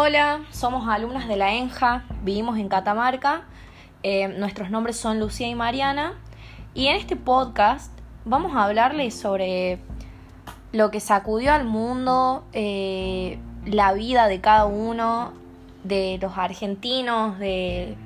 Hola, 0.00 0.44
somos 0.52 0.88
alumnas 0.88 1.26
de 1.26 1.34
la 1.34 1.54
ENJA, 1.54 2.04
vivimos 2.22 2.56
en 2.56 2.68
Catamarca. 2.68 3.42
Eh, 4.04 4.28
nuestros 4.28 4.70
nombres 4.70 4.96
son 4.96 5.18
Lucía 5.18 5.48
y 5.48 5.56
Mariana. 5.56 6.12
Y 6.72 6.86
en 6.86 6.94
este 6.94 7.16
podcast 7.16 7.90
vamos 8.24 8.54
a 8.54 8.62
hablarles 8.62 9.18
sobre 9.18 9.80
lo 10.70 10.92
que 10.92 11.00
sacudió 11.00 11.52
al 11.52 11.64
mundo, 11.64 12.44
eh, 12.52 13.40
la 13.66 13.92
vida 13.92 14.28
de 14.28 14.40
cada 14.40 14.66
uno, 14.66 15.32
de 15.82 16.20
los 16.22 16.38
argentinos, 16.38 17.36
de, 17.40 17.96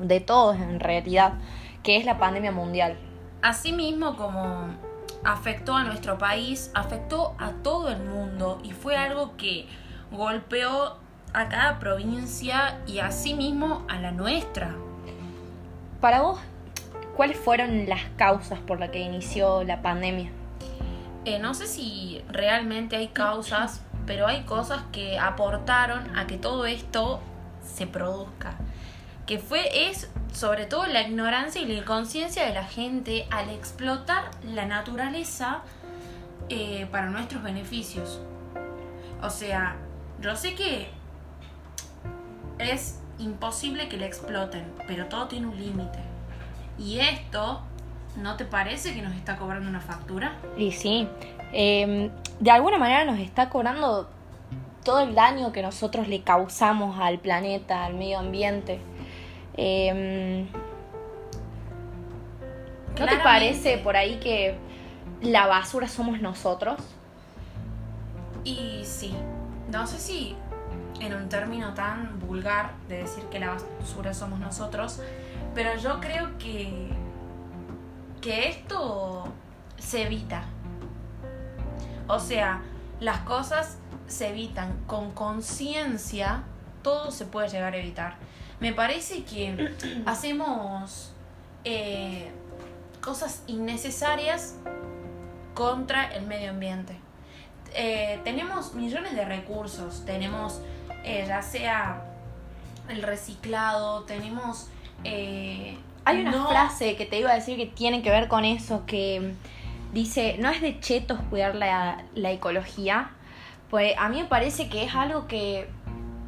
de 0.00 0.20
todos 0.20 0.56
en 0.56 0.80
realidad, 0.80 1.34
que 1.82 1.98
es 1.98 2.06
la 2.06 2.16
pandemia 2.16 2.52
mundial. 2.52 2.96
Asimismo, 3.42 4.16
como 4.16 4.68
afectó 5.24 5.76
a 5.76 5.84
nuestro 5.84 6.16
país, 6.16 6.70
afectó 6.74 7.34
a 7.38 7.50
todo 7.50 7.90
el 7.90 8.02
mundo 8.02 8.60
y 8.64 8.70
fue 8.70 8.96
algo 8.96 9.36
que 9.36 9.68
golpeó 10.10 10.96
a 11.34 11.48
cada 11.48 11.78
provincia 11.78 12.78
y 12.86 12.98
asimismo 13.00 13.84
a 13.88 13.98
la 13.98 14.12
nuestra. 14.12 14.74
Para 16.00 16.22
vos, 16.22 16.38
¿cuáles 17.16 17.38
fueron 17.38 17.88
las 17.88 18.02
causas 18.16 18.58
por 18.60 18.78
las 18.78 18.90
que 18.90 19.00
inició 19.00 19.64
la 19.64 19.82
pandemia? 19.82 20.30
Eh, 21.24 21.38
no 21.38 21.54
sé 21.54 21.66
si 21.66 22.22
realmente 22.28 22.96
hay 22.96 23.08
causas, 23.08 23.82
pero 24.06 24.26
hay 24.26 24.42
cosas 24.42 24.82
que 24.92 25.18
aportaron 25.18 26.16
a 26.16 26.26
que 26.26 26.38
todo 26.38 26.66
esto 26.66 27.20
se 27.62 27.86
produzca. 27.86 28.54
Que 29.26 29.38
fue, 29.38 29.90
es 29.90 30.10
sobre 30.32 30.64
todo 30.64 30.86
la 30.86 31.02
ignorancia 31.02 31.60
y 31.60 31.66
la 31.66 31.74
inconsciencia 31.74 32.46
de 32.46 32.54
la 32.54 32.64
gente 32.64 33.26
al 33.30 33.50
explotar 33.50 34.30
la 34.42 34.64
naturaleza 34.64 35.62
eh, 36.48 36.86
para 36.90 37.10
nuestros 37.10 37.42
beneficios. 37.42 38.20
O 39.22 39.28
sea, 39.28 39.76
yo 40.20 40.34
sé 40.36 40.54
que 40.54 40.88
es 42.58 43.00
imposible 43.18 43.88
que 43.88 43.96
le 43.96 44.06
exploten, 44.06 44.64
pero 44.86 45.06
todo 45.06 45.28
tiene 45.28 45.46
un 45.46 45.56
límite. 45.56 45.98
Y 46.78 47.00
esto, 47.00 47.60
¿no 48.16 48.36
te 48.36 48.44
parece 48.44 48.94
que 48.94 49.02
nos 49.02 49.14
está 49.14 49.36
cobrando 49.36 49.68
una 49.68 49.80
factura? 49.80 50.36
Y 50.56 50.72
sí, 50.72 51.08
em, 51.52 52.10
de 52.40 52.50
alguna 52.50 52.78
manera 52.78 53.04
nos 53.04 53.18
está 53.18 53.48
cobrando 53.50 54.08
todo 54.84 55.00
el 55.00 55.14
daño 55.14 55.52
que 55.52 55.62
nosotros 55.62 56.08
le 56.08 56.22
causamos 56.22 56.98
al 57.00 57.18
planeta, 57.18 57.84
al 57.84 57.94
medio 57.94 58.18
ambiente. 58.18 58.80
Em, 59.56 60.46
¿No 62.98 63.06
te 63.06 63.18
parece 63.18 63.78
por 63.78 63.96
ahí 63.96 64.18
que 64.18 64.56
la 65.20 65.46
basura 65.46 65.88
somos 65.88 66.20
nosotros? 66.20 66.78
Y 68.44 68.80
sí, 68.84 69.14
no 69.70 69.86
sé 69.86 69.98
si 69.98 70.36
en 71.00 71.14
un 71.14 71.28
término 71.28 71.74
tan 71.74 72.18
vulgar 72.20 72.72
de 72.88 72.98
decir 72.98 73.24
que 73.24 73.38
la 73.38 73.56
basura 73.80 74.14
somos 74.14 74.38
nosotros, 74.40 75.00
pero 75.54 75.76
yo 75.76 76.00
creo 76.00 76.36
que, 76.38 76.88
que 78.20 78.48
esto 78.48 79.28
se 79.78 80.02
evita. 80.02 80.44
O 82.06 82.18
sea, 82.18 82.62
las 83.00 83.20
cosas 83.20 83.78
se 84.06 84.28
evitan 84.28 84.76
con 84.86 85.12
conciencia, 85.12 86.42
todo 86.82 87.10
se 87.10 87.26
puede 87.26 87.48
llegar 87.48 87.74
a 87.74 87.76
evitar. 87.76 88.16
Me 88.60 88.72
parece 88.72 89.24
que 89.24 89.74
hacemos 90.06 91.12
eh, 91.64 92.30
cosas 93.00 93.42
innecesarias 93.46 94.56
contra 95.54 96.06
el 96.14 96.26
medio 96.26 96.50
ambiente. 96.50 96.96
Eh, 97.74 98.20
tenemos 98.24 98.74
millones 98.74 99.14
de 99.14 99.24
recursos, 99.24 100.04
tenemos 100.06 100.60
eh, 101.04 101.24
ya 101.26 101.42
sea 101.42 102.02
el 102.88 103.02
reciclado, 103.02 104.02
tenemos... 104.02 104.68
Eh, 105.04 105.78
Hay 106.04 106.20
una 106.20 106.46
frase 106.46 106.96
que 106.96 107.06
te 107.06 107.18
iba 107.18 107.30
a 107.30 107.34
decir 107.34 107.56
que 107.56 107.66
tiene 107.66 108.02
que 108.02 108.10
ver 108.10 108.28
con 108.28 108.44
eso, 108.44 108.84
que 108.86 109.34
dice, 109.92 110.36
no 110.38 110.50
es 110.50 110.60
de 110.60 110.80
chetos 110.80 111.18
cuidar 111.30 111.54
la, 111.54 112.04
la 112.14 112.30
ecología, 112.30 113.10
pues 113.70 113.94
a 113.98 114.08
mí 114.08 114.22
me 114.22 114.28
parece 114.28 114.68
que 114.68 114.84
es 114.84 114.94
algo 114.94 115.26
que 115.26 115.68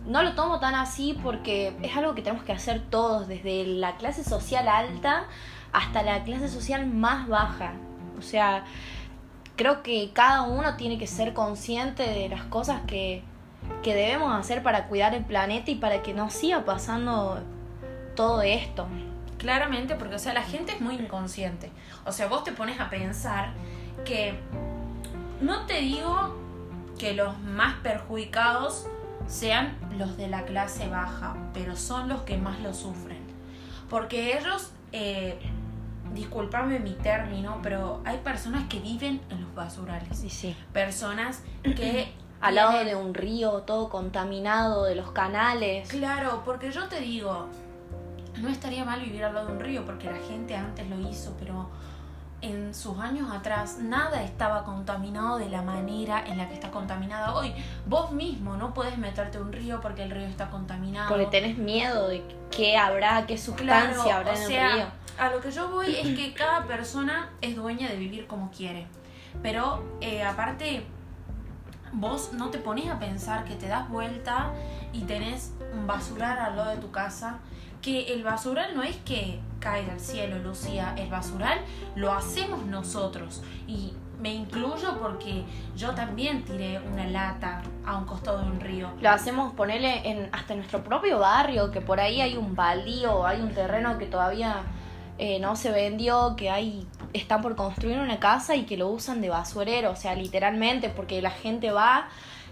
no 0.07 0.23
lo 0.23 0.35
tomo 0.35 0.61
tan 0.61 0.75
así 0.75 1.19
porque 1.23 1.73
es 1.83 1.97
algo 1.97 2.15
que 2.15 2.23
tenemos 2.23 2.45
que 2.45 2.53
hacer 2.53 2.83
todos, 2.91 3.29
desde 3.29 3.65
la 3.65 3.97
clase 3.97 4.25
social 4.25 4.69
alta 4.69 5.25
hasta 5.73 6.03
la 6.03 6.25
clase 6.25 6.49
social 6.49 6.87
más 6.87 7.29
baja. 7.29 7.73
O 8.19 8.23
sea, 8.23 8.65
creo 9.57 9.83
que 9.83 10.11
cada 10.13 10.43
uno 10.43 10.77
tiene 10.77 10.99
que 10.99 11.07
ser 11.07 11.33
consciente 11.33 12.03
de 12.03 12.29
las 12.29 12.45
cosas 12.45 12.83
que, 12.87 13.23
que 13.83 13.95
debemos 13.95 14.33
hacer 14.39 14.63
para 14.63 14.89
cuidar 14.89 15.15
el 15.15 15.25
planeta 15.25 15.71
y 15.71 15.77
para 15.77 16.03
que 16.03 16.13
no 16.13 16.31
siga 16.31 16.65
pasando 16.65 17.41
todo 18.15 18.43
esto. 18.43 18.87
Claramente, 19.39 19.95
porque 19.95 20.17
o 20.17 20.19
sea, 20.19 20.35
la 20.35 20.43
gente 20.43 20.73
es 20.73 20.81
muy 20.81 20.97
inconsciente. 20.97 21.71
O 22.05 22.13
sea, 22.13 22.29
vos 22.29 22.45
te 22.45 22.53
pones 22.53 22.79
a 22.79 22.91
pensar 22.91 23.53
que 24.05 24.39
no 25.41 25.67
te 25.67 25.81
digo 25.81 26.37
que 26.99 27.15
los 27.15 27.39
más 27.39 27.77
perjudicados 27.77 28.87
sean 29.27 29.79
los 29.97 30.17
de 30.17 30.29
la 30.29 30.45
clase 30.45 30.89
baja, 30.89 31.37
pero 31.55 31.77
son 31.77 32.09
los 32.09 32.23
que 32.23 32.37
más 32.37 32.61
lo 32.61 32.75
sufren. 32.75 33.19
Porque 33.89 34.37
ellos, 34.37 34.73
eh, 34.93 35.39
discúlpame 36.13 36.79
mi 36.79 36.93
término, 36.93 37.61
pero 37.63 38.03
hay 38.05 38.19
personas 38.19 38.69
que 38.69 38.81
viven 38.81 39.21
en 39.31 39.41
los 39.41 39.55
basurales. 39.55 40.19
Sí, 40.19 40.29
sí. 40.29 40.57
Personas 40.73 41.43
que 41.63 42.13
al 42.41 42.55
lado 42.55 42.85
de 42.85 42.97
un 42.97 43.15
río 43.15 43.63
todo 43.63 43.89
contaminado, 43.89 44.85
de 44.85 44.95
los 44.95 45.11
canales. 45.13 45.89
Claro, 45.89 46.43
porque 46.45 46.73
yo 46.73 46.89
te 46.89 47.01
digo, 47.01 47.47
no 48.41 48.49
estaría 48.49 48.85
mal 48.85 49.01
vivir 49.01 49.25
al 49.25 49.35
lado 49.35 49.49
de 49.49 49.53
un 49.53 49.61
río, 49.61 49.85
porque 49.85 50.11
la 50.11 50.19
gente 50.19 50.57
antes 50.57 50.89
lo 50.89 50.99
hizo, 51.09 51.35
pero 51.39 51.69
en 52.43 52.75
sus 52.75 52.99
años 52.99 53.31
atrás 53.31 53.79
nada 53.79 54.23
estaba 54.23 54.65
contaminado 54.65 55.37
de 55.37 55.51
la 55.51 55.61
manera 55.61 56.25
en 56.27 56.39
la 56.39 56.49
que 56.49 56.55
está 56.55 56.71
contaminada 56.71 57.35
hoy. 57.35 57.53
Vos 57.87 58.13
mismo 58.13 58.57
no 58.57 58.73
puedes 58.73 58.97
meterte 58.97 59.37
a 59.37 59.43
un 59.43 59.53
río 59.53 59.81
porque 59.83 60.03
el 60.03 60.11
río 60.11 60.27
está 60.27 60.49
contaminado. 60.49 61.11
Porque 61.11 61.27
tenés 61.27 61.59
miedo 61.59 62.09
de 62.09 62.23
qué 62.51 62.79
habrá, 62.79 63.27
qué 63.27 63.37
sustancia 63.37 64.17
habrá 64.17 64.35
en 64.35 64.43
el 64.43 64.73
río. 64.73 64.87
A 65.19 65.29
lo 65.29 65.43
que 65.43 65.51
yo 65.51 65.69
voy 65.69 65.95
es 65.95 66.17
que 66.17 66.33
cada 66.37 66.65
persona 66.65 67.29
es 67.43 67.57
dueña 67.57 67.91
de 67.91 67.97
vivir 67.97 68.27
como 68.27 68.51
quiere. 68.51 68.87
Pero 69.43 69.85
eh, 70.01 70.25
aparte 70.25 70.87
vos 71.93 72.33
no 72.33 72.51
te 72.51 72.59
pones 72.59 72.89
a 72.91 72.99
pensar 72.99 73.45
que 73.45 73.55
te 73.55 73.69
das 73.69 73.89
vuelta 73.89 74.53
y 74.93 75.03
tenés 75.03 75.53
un 75.73 75.87
basural 75.87 76.39
al 76.39 76.57
lado 76.57 76.71
de 76.71 76.77
tu 76.77 76.91
casa, 76.91 77.39
que 77.83 78.13
el 78.13 78.23
basural 78.23 78.75
no 78.75 78.83
es 78.83 78.97
que 78.99 79.41
cae 79.59 79.85
del 79.85 80.01
cielo, 80.01 80.39
Lucía, 80.39 80.95
el 80.97 81.09
basural 81.09 81.59
lo 81.95 82.13
hacemos 82.13 82.65
nosotros 82.67 83.43
y 83.67 83.95
me 84.21 84.35
incluyo 84.35 84.99
porque 85.01 85.45
yo 85.77 85.95
también 85.95 86.45
tiré 86.45 86.79
una 86.79 87.07
lata 87.07 87.63
a 87.87 87.97
un 87.97 88.05
costado 88.05 88.43
de 88.43 88.51
un 88.51 88.61
río. 88.61 88.91
Lo 89.01 89.11
hacemos 89.11 89.55
ponerle 89.55 90.09
en 90.09 90.29
hasta 90.33 90.55
nuestro 90.55 90.85
propio 90.85 91.19
barrio, 91.19 91.71
que 91.71 91.81
por 91.81 92.01
ahí 92.01 92.21
hay 92.21 92.37
un 92.37 92.55
baldío, 92.55 93.27
hay 93.27 93.41
un 93.41 93.53
terreno 93.55 93.97
que 93.97 94.07
todavía 94.07 94.63
eh, 95.23 95.39
no 95.39 95.55
se 95.55 95.71
vendió, 95.71 96.35
que 96.35 96.49
hay 96.49 96.87
están 97.13 97.43
por 97.43 97.55
construir 97.55 97.99
una 97.99 98.19
casa 98.21 98.57
y 98.57 98.65
que 98.65 98.79
lo 98.79 98.89
usan 98.89 99.21
de 99.21 99.29
basurero, 99.29 99.91
o 99.91 99.97
sea, 99.97 100.15
literalmente, 100.15 100.89
porque 100.89 101.21
la 101.21 101.31
gente 101.31 101.71
va, 101.71 102.09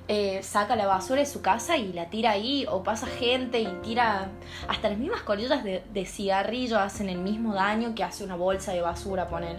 eh, 0.07 0.43
saca 0.43 0.77
la 0.77 0.87
basura 0.87 1.21
de 1.21 1.25
su 1.25 1.41
casa 1.41 1.79
y 1.79 1.95
la 1.95 2.11
tira 2.11 2.33
ahí, 2.33 2.67
o 2.69 2.83
pasa 2.83 3.07
gente 3.07 3.59
y 3.59 3.67
tira, 3.83 4.29
hasta 4.69 4.91
las 4.91 4.99
mismas 4.99 5.23
colillas 5.23 5.65
de, 5.65 6.05
cigarrillo 6.05 6.79
hacen 6.79 7.09
el 7.09 7.17
mismo 7.17 7.55
daño 7.55 7.95
que 7.95 8.05
hace 8.05 8.23
una 8.23 8.37
bolsa 8.37 8.75
de 8.75 8.83
basura, 8.83 9.29
poner. 9.29 9.57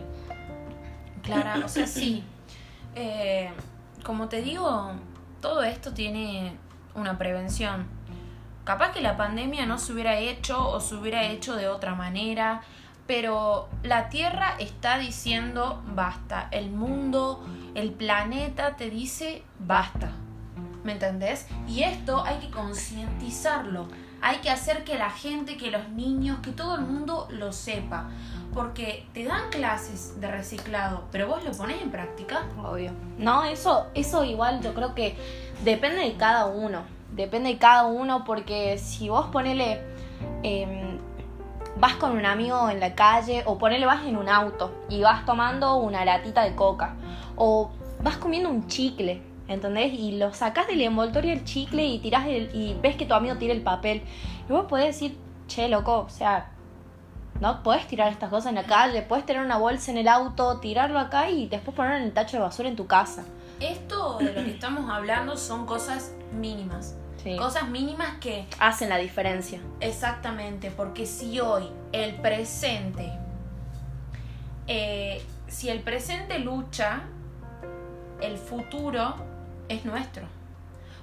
Claro, 1.24 1.66
o 1.66 1.68
sea, 1.68 1.88
sí. 1.88 2.24
Eh, 2.94 3.50
como 4.04 4.30
te 4.30 4.44
digo, 4.44 4.92
todo 5.42 5.64
esto 5.64 5.96
tiene 5.96 6.54
una 6.94 7.18
prevención. 7.18 7.88
Capaz 8.66 8.92
que 8.92 9.02
la 9.02 9.18
pandemia 9.18 9.66
no 9.66 9.80
se 9.80 9.94
hubiera 9.94 10.20
hecho 10.20 10.70
o 10.70 10.80
se 10.80 10.94
hubiera 10.94 11.24
hecho 11.24 11.56
de 11.56 11.68
otra 11.68 11.96
manera 11.96 12.62
pero 13.10 13.70
la 13.82 14.10
Tierra 14.10 14.54
está 14.60 15.00
diciendo 15.00 15.82
basta, 15.96 16.48
el 16.52 16.70
mundo, 16.70 17.44
el 17.74 17.90
planeta 17.90 18.76
te 18.76 18.92
dice 18.92 19.42
basta, 19.58 20.12
¿me 20.84 20.92
entendés? 20.92 21.48
Y 21.68 21.82
esto 21.82 22.24
hay 22.24 22.38
que 22.38 22.52
concientizarlo, 22.52 23.88
hay 24.22 24.38
que 24.42 24.52
hacer 24.52 24.84
que 24.84 25.00
la 25.00 25.10
gente, 25.10 25.58
que 25.58 25.72
los 25.72 25.90
niños, 25.90 26.38
que 26.44 26.52
todo 26.52 26.76
el 26.76 26.82
mundo 26.82 27.28
lo 27.32 27.52
sepa, 27.52 28.12
porque 28.54 29.08
te 29.16 29.24
dan 29.24 29.50
clases 29.50 30.22
de 30.22 30.30
reciclado, 30.30 31.06
pero 31.12 31.26
vos 31.26 31.44
lo 31.44 31.52
pones 31.54 31.82
en 31.82 31.90
práctica. 31.90 32.44
Obvio. 32.64 32.92
No, 33.18 33.44
eso, 33.44 33.88
eso 33.96 34.24
igual 34.24 34.62
yo 34.62 34.76
creo 34.76 34.94
que 34.94 35.18
depende 35.64 36.02
de 36.02 36.14
cada 36.14 36.46
uno, 36.46 36.84
depende 37.16 37.50
de 37.50 37.58
cada 37.58 37.88
uno, 37.88 38.24
porque 38.24 38.78
si 38.78 39.10
vos 39.10 39.26
ponele... 39.32 39.82
Em, 40.44 41.09
vas 41.80 41.96
con 41.96 42.12
un 42.12 42.26
amigo 42.26 42.70
en 42.70 42.80
la 42.80 42.96
calle 42.96 43.44
o 43.46 43.58
ponele 43.58 43.86
vas 43.86 44.06
en 44.06 44.18
un 44.18 44.30
auto 44.30 44.72
y 44.90 45.02
vas 45.02 45.26
tomando 45.26 45.76
una 45.76 46.06
latita 46.06 46.44
de 46.44 46.56
coca 46.56 46.96
o 47.36 47.72
vas 48.02 48.18
comiendo 48.18 48.50
un 48.50 48.68
chicle 48.68 49.30
¿Entendés? 49.50 49.94
Y 49.94 50.12
lo 50.12 50.32
sacás 50.32 50.68
del 50.68 50.80
envoltorio 50.82 51.34
el 51.34 51.44
chicle 51.44 51.84
y 51.84 51.98
tirás 51.98 52.28
y 52.28 52.78
ves 52.84 52.96
que 52.96 53.08
tu 53.08 53.16
amigo 53.16 53.36
tira 53.38 53.52
el 53.52 53.64
papel. 53.64 54.04
Y 54.48 54.52
vos 54.52 54.68
podés 54.68 54.86
decir, 54.86 55.18
che, 55.48 55.68
loco, 55.68 56.02
o 56.02 56.10
sea, 56.10 56.52
no 57.42 57.64
puedes 57.64 57.88
tirar 57.88 58.12
estas 58.12 58.30
cosas 58.30 58.50
en 58.50 58.56
la 58.56 58.66
calle, 58.66 59.02
puedes 59.02 59.26
tener 59.26 59.44
una 59.44 59.58
bolsa 59.58 59.90
en 59.90 59.98
el 59.98 60.08
auto, 60.08 60.60
tirarlo 60.60 61.00
acá 61.00 61.32
y 61.32 61.48
después 61.48 61.76
ponerlo 61.76 61.98
en 61.98 62.04
el 62.04 62.14
tacho 62.14 62.38
de 62.38 62.44
basura 62.44 62.70
en 62.70 62.76
tu 62.76 62.86
casa. 62.86 63.24
Esto 63.60 64.20
de 64.20 64.26
lo 64.26 64.44
que 64.46 64.52
estamos 64.52 64.88
hablando 64.88 65.36
son 65.36 65.66
cosas 65.66 66.14
mínimas. 66.32 66.96
Cosas 67.38 67.70
mínimas 67.70 68.18
que... 68.20 68.48
Hacen 68.60 68.90
la 68.90 68.98
diferencia. 68.98 69.60
Exactamente, 69.80 70.72
porque 70.72 71.06
si 71.06 71.40
hoy 71.40 71.70
el 71.92 72.16
presente, 72.16 73.12
eh, 74.68 75.22
si 75.48 75.70
el 75.70 75.82
presente 75.82 76.40
lucha, 76.40 77.02
el 78.22 78.38
futuro 78.38 79.16
es 79.68 79.86
nuestro. 79.86 80.28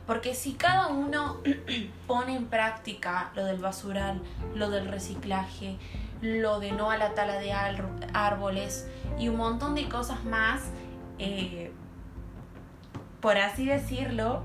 Porque 0.06 0.34
si 0.34 0.52
cada 0.54 0.88
uno 0.88 1.38
pone 2.06 2.36
en 2.36 2.46
práctica 2.46 3.30
lo 3.34 3.44
del 3.44 3.58
basural, 3.58 4.22
lo 4.54 4.70
del 4.70 4.88
reciclaje, 4.88 5.76
lo 6.20 6.60
de 6.60 6.72
no 6.72 6.90
a 6.90 6.96
la 6.96 7.14
tala 7.14 7.38
de 7.38 7.52
árboles 7.52 8.88
y 9.18 9.28
un 9.28 9.36
montón 9.36 9.74
de 9.74 9.88
cosas 9.88 10.24
más, 10.24 10.62
eh, 11.18 11.72
por 13.20 13.36
así 13.36 13.66
decirlo, 13.66 14.42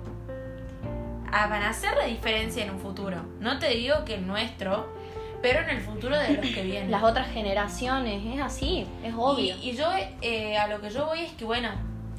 van 1.31 1.63
a 1.63 1.69
hacer 1.69 1.95
la 1.98 2.06
diferencia 2.06 2.63
en 2.63 2.72
un 2.72 2.80
futuro. 2.80 3.24
No 3.39 3.57
te 3.60 3.69
digo 3.69 4.04
que 4.06 4.16
el 4.16 4.28
nuestro, 4.28 4.94
pero 5.42 5.62
en 5.62 5.69
el 5.69 5.81
futuro 5.81 6.18
de 6.18 6.33
los 6.36 6.45
que 6.45 6.62
vienen. 6.63 6.92
Las 6.92 7.04
otras 7.04 7.30
generaciones, 7.30 8.24
es 8.25 8.42
así, 8.42 8.86
es 9.04 9.13
obvio. 9.18 9.56
Y, 9.62 9.75
yo 9.75 9.89
eh, 10.22 10.57
a 10.57 10.68
lo 10.68 10.81
que 10.81 10.89
yo 10.89 11.06
voy 11.07 11.22
es 11.22 11.31
que, 11.33 11.45
bueno, 11.45 11.69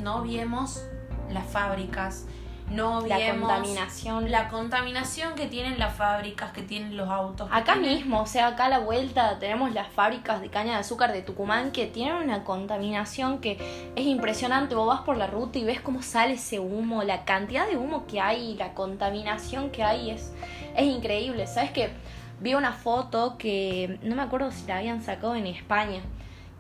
no 0.00 0.22
viemos 0.22 0.82
las 1.30 1.46
fábricas, 1.46 2.26
no 2.72 3.06
la 3.06 3.18
contaminación. 3.30 4.30
La 4.30 4.48
contaminación 4.48 5.34
que 5.34 5.46
tienen 5.46 5.78
las 5.78 5.94
fábricas, 5.94 6.52
que 6.52 6.62
tienen 6.62 6.96
los 6.96 7.08
autos. 7.08 7.48
Acá 7.52 7.76
mismo, 7.76 8.22
o 8.22 8.26
sea, 8.26 8.48
acá 8.48 8.66
a 8.66 8.68
la 8.68 8.78
vuelta 8.78 9.38
tenemos 9.38 9.72
las 9.72 9.88
fábricas 9.88 10.40
de 10.40 10.48
caña 10.48 10.72
de 10.72 10.78
azúcar 10.78 11.12
de 11.12 11.22
Tucumán 11.22 11.72
que 11.72 11.86
tienen 11.86 12.14
una 12.14 12.44
contaminación 12.44 13.38
que 13.38 13.92
es 13.94 14.06
impresionante. 14.06 14.74
Vos 14.74 14.86
vas 14.86 15.02
por 15.02 15.16
la 15.16 15.26
ruta 15.26 15.58
y 15.58 15.64
ves 15.64 15.80
cómo 15.80 16.02
sale 16.02 16.34
ese 16.34 16.60
humo, 16.60 17.02
la 17.02 17.24
cantidad 17.24 17.66
de 17.66 17.76
humo 17.76 18.06
que 18.06 18.20
hay, 18.20 18.54
la 18.54 18.74
contaminación 18.74 19.70
que 19.70 19.82
hay 19.82 20.10
es, 20.10 20.32
es 20.76 20.86
increíble. 20.86 21.46
¿Sabes 21.46 21.70
que 21.70 21.90
Vi 22.42 22.54
una 22.54 22.72
foto 22.72 23.36
que 23.38 24.00
no 24.02 24.16
me 24.16 24.22
acuerdo 24.22 24.50
si 24.50 24.66
la 24.66 24.78
habían 24.78 25.00
sacado 25.00 25.36
en 25.36 25.46
España 25.46 26.00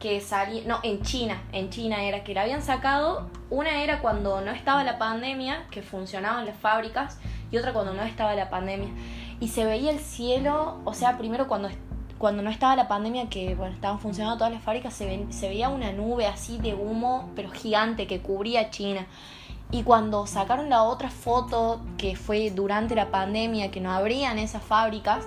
que 0.02 0.20
salía, 0.20 0.64
no, 0.66 0.80
en 0.82 1.00
China, 1.02 1.40
en 1.52 1.70
China 1.70 2.02
era 2.02 2.24
que 2.24 2.34
la 2.34 2.42
habían 2.42 2.60
sacado, 2.60 3.30
una 3.50 3.84
era 3.84 4.00
cuando 4.00 4.40
no 4.40 4.50
estaba 4.50 4.82
la 4.82 4.98
pandemia, 4.98 5.68
que 5.70 5.80
funcionaban 5.80 6.44
las 6.44 6.56
fábricas, 6.56 7.20
y 7.52 7.56
otra 7.56 7.72
cuando 7.72 7.94
no 7.94 8.02
estaba 8.02 8.34
la 8.34 8.50
pandemia. 8.50 8.88
Y 9.38 9.46
se 9.46 9.64
veía 9.64 9.92
el 9.92 10.00
cielo, 10.00 10.80
o 10.84 10.92
sea, 10.92 11.18
primero 11.18 11.46
cuando, 11.46 11.68
cuando 12.18 12.42
no 12.42 12.50
estaba 12.50 12.74
la 12.74 12.88
pandemia, 12.88 13.28
que 13.28 13.54
bueno, 13.54 13.76
estaban 13.76 14.00
funcionando 14.00 14.38
todas 14.38 14.52
las 14.52 14.64
fábricas, 14.64 14.92
se, 14.92 15.24
se 15.30 15.48
veía 15.48 15.68
una 15.68 15.92
nube 15.92 16.26
así 16.26 16.58
de 16.58 16.74
humo, 16.74 17.30
pero 17.36 17.52
gigante, 17.52 18.08
que 18.08 18.20
cubría 18.20 18.70
China. 18.70 19.06
Y 19.70 19.84
cuando 19.84 20.26
sacaron 20.26 20.68
la 20.68 20.82
otra 20.82 21.10
foto, 21.10 21.80
que 21.96 22.16
fue 22.16 22.50
durante 22.50 22.96
la 22.96 23.12
pandemia, 23.12 23.70
que 23.70 23.80
no 23.80 23.92
abrían 23.92 24.40
esas 24.40 24.64
fábricas, 24.64 25.24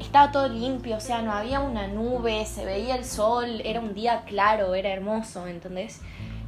estaba 0.00 0.32
todo 0.32 0.48
limpio, 0.48 0.96
o 0.96 1.00
sea, 1.00 1.22
no 1.22 1.32
había 1.32 1.60
una 1.60 1.86
nube, 1.86 2.44
se 2.46 2.64
veía 2.64 2.96
el 2.96 3.04
sol, 3.04 3.60
era 3.64 3.80
un 3.80 3.94
día 3.94 4.24
claro, 4.24 4.74
era 4.74 4.90
hermoso, 4.90 5.46
¿entendés? 5.46 6.00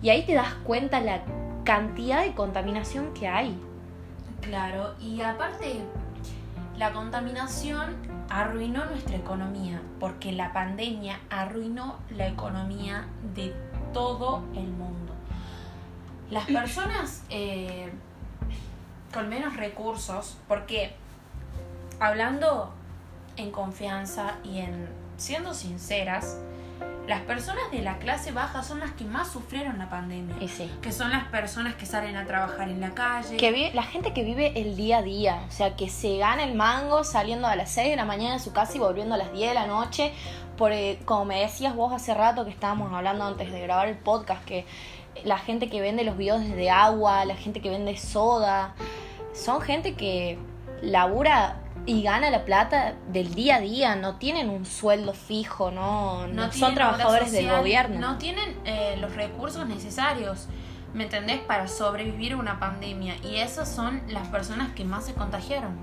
Y 0.03 0.11
ahí 0.11 0.25
te 0.25 0.35
das 0.35 0.55
cuenta 0.65 1.01
la 1.01 1.23
cantidad 1.65 2.23
de 2.23 2.35
contaminación 2.35 3.13
que 3.15 3.29
hay. 3.29 3.59
Claro, 4.41 4.95
y 5.01 5.21
aparte, 5.21 5.81
la 6.77 6.93
contaminación 6.93 7.97
arruinó 8.29 8.85
nuestra 8.85 9.17
economía, 9.17 9.81
porque 9.99 10.33
la 10.33 10.53
pandemia 10.53 11.21
arruinó 11.31 11.99
la 12.11 12.29
economía 12.29 13.07
de 13.35 13.55
todo 13.93 14.45
el 14.55 14.67
mundo. 14.67 15.15
Las 16.31 16.45
personas 16.47 17.23
eh, 17.31 17.91
con 19.15 19.29
menos 19.29 19.57
recursos, 19.57 20.37
porque 20.49 20.95
hablando 22.01 22.75
en 23.37 23.51
confianza 23.51 24.37
y 24.45 24.59
en 24.59 24.89
siendo 25.17 25.55
sinceras, 25.55 26.39
las 27.07 27.21
personas 27.21 27.71
de 27.71 27.83
la 27.83 27.99
clase 27.99 28.33
baja 28.33 28.65
son 28.65 28.81
las 28.81 28.91
que 28.93 29.05
más 29.05 29.31
sufrieron 29.31 29.79
la 29.79 29.89
pandemia. 29.89 30.35
Que 30.83 30.91
son 30.91 31.11
las 31.11 31.25
personas 31.29 31.77
que 31.77 31.87
salen 31.87 32.17
a 32.17 32.27
trabajar 32.27 32.69
en 32.69 32.81
la 32.81 32.91
calle. 32.91 33.37
Que 33.37 33.71
la 33.73 33.85
gente 33.85 34.13
que 34.13 34.25
vive 34.25 34.53
el 34.61 34.77
día 34.77 34.99
a 34.99 35.03
día. 35.03 35.41
O 35.49 35.53
sea, 35.53 35.77
que 35.77 35.89
se 35.89 36.19
gana 36.19 36.43
el 36.43 36.55
mango 36.55 37.05
saliendo 37.05 37.47
a 37.47 37.55
las 37.55 37.71
6 37.71 37.91
de 37.91 37.97
la 37.97 38.05
mañana 38.05 38.35
de 38.35 38.41
su 38.41 38.53
casa 38.53 38.77
y 38.77 38.81
volviendo 38.81 39.15
a 39.15 39.19
las 39.19 39.33
10 39.33 39.51
de 39.51 39.55
la 39.55 39.67
noche. 39.67 40.13
Por, 40.57 40.73
eh, 40.73 40.99
como 41.05 41.27
me 41.27 41.41
decías 41.41 41.77
vos 41.77 41.93
hace 41.93 42.13
rato 42.13 42.45
que 42.45 42.51
estábamos 42.51 42.93
hablando 42.93 43.25
antes 43.25 43.53
de 43.53 43.61
grabar 43.61 43.89
el 43.89 43.97
podcast, 43.97 44.45
que 44.45 44.65
la 45.23 45.39
gente 45.39 45.69
que 45.69 45.81
vende 45.81 46.03
los 46.03 46.17
videos 46.17 46.49
de 46.49 46.71
agua, 46.71 47.25
la 47.25 47.37
gente 47.37 47.61
que 47.61 47.71
vende 47.71 47.97
soda, 47.97 48.75
son 49.33 49.61
gente 49.61 49.95
que 49.95 50.39
labura 50.83 51.61
y 51.87 52.03
gana 52.03 52.31
la 52.31 52.45
plata 52.45 52.95
del 53.09 53.35
día 53.35 53.57
a 53.57 53.61
día, 53.61 53.95
no 53.95 54.17
tienen 54.17 54.51
un 54.51 54.67
sueldo 54.67 55.15
fijo, 55.15 55.71
no, 55.71 56.27
no, 56.27 56.53
son 56.53 56.75
trabajadores 56.75 57.31
del 57.31 57.49
gobierno. 57.49 58.01
No 58.01 58.19
tienen 58.19 58.57
eh, 58.65 58.97
los 59.01 59.15
recursos 59.15 59.67
necesarios, 59.69 60.49
¿me 60.95 61.05
entendés? 61.05 61.39
Para 61.41 61.69
sobrevivir 61.69 62.35
una 62.35 62.59
pandemia. 62.59 63.15
Y 63.23 63.37
esas 63.37 63.73
son 63.73 64.03
las 64.09 64.27
personas 64.29 64.73
que 64.73 64.85
más 64.85 65.07
se 65.07 65.15
contagiaron, 65.15 65.77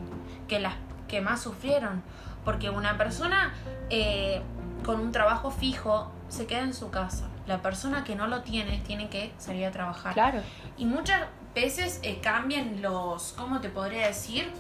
que 0.50 0.60
las 0.60 0.74
que 1.08 1.22
más 1.22 1.42
sufrieron. 1.42 2.04
Porque 2.44 2.70
una 2.70 2.98
persona 2.98 3.54
eh, 3.90 4.42
con 4.84 5.00
un 5.00 5.14
trabajo 5.14 5.52
fijo 5.52 6.12
se 6.28 6.46
queda 6.46 6.64
en 6.64 6.74
su 6.74 6.90
casa. 6.90 7.30
La 7.48 7.62
persona 7.62 8.04
que 8.04 8.16
no 8.16 8.28
lo 8.28 8.42
tiene 8.42 8.82
tiene 8.86 9.08
que 9.08 9.32
salir 9.38 9.66
a 9.66 9.72
trabajar. 9.72 10.14
Claro. 10.14 10.42
Y 10.78 10.84
muchas 10.84 11.22
veces 11.56 12.02
eh, 12.04 12.20
cambian 12.22 12.82
los, 12.82 13.34
¿cómo 13.38 13.62
te 13.62 13.70
podría 13.70 14.08
decir? 14.08 14.52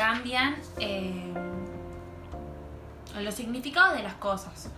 Cambian 0.00 0.56
eh, 0.78 1.30
los 3.20 3.34
significados 3.34 3.98
de 3.98 4.02
las 4.02 4.14
cosas. 4.14 4.70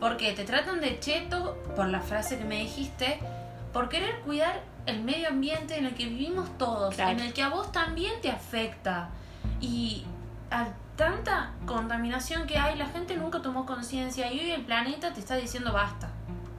Porque 0.00 0.32
te 0.32 0.44
tratan 0.44 0.80
de 0.80 0.98
cheto, 0.98 1.56
por 1.76 1.86
la 1.86 2.00
frase 2.00 2.36
que 2.36 2.44
me 2.44 2.56
dijiste, 2.56 3.20
por 3.72 3.88
querer 3.88 4.18
cuidar 4.22 4.60
el 4.86 5.04
medio 5.04 5.28
ambiente 5.28 5.78
en 5.78 5.86
el 5.86 5.94
que 5.94 6.06
vivimos 6.06 6.48
todos, 6.58 6.98
en 6.98 7.20
el 7.20 7.32
que 7.32 7.44
a 7.44 7.48
vos 7.48 7.70
también 7.70 8.20
te 8.20 8.28
afecta. 8.28 9.10
Y 9.60 10.04
a 10.50 10.66
tanta 10.96 11.52
contaminación 11.64 12.48
que 12.48 12.58
hay, 12.58 12.76
la 12.76 12.86
gente 12.86 13.16
nunca 13.16 13.42
tomó 13.42 13.66
conciencia 13.66 14.32
y 14.32 14.40
hoy 14.40 14.50
el 14.50 14.64
planeta 14.64 15.12
te 15.12 15.20
está 15.20 15.36
diciendo 15.36 15.72
basta. 15.72 16.08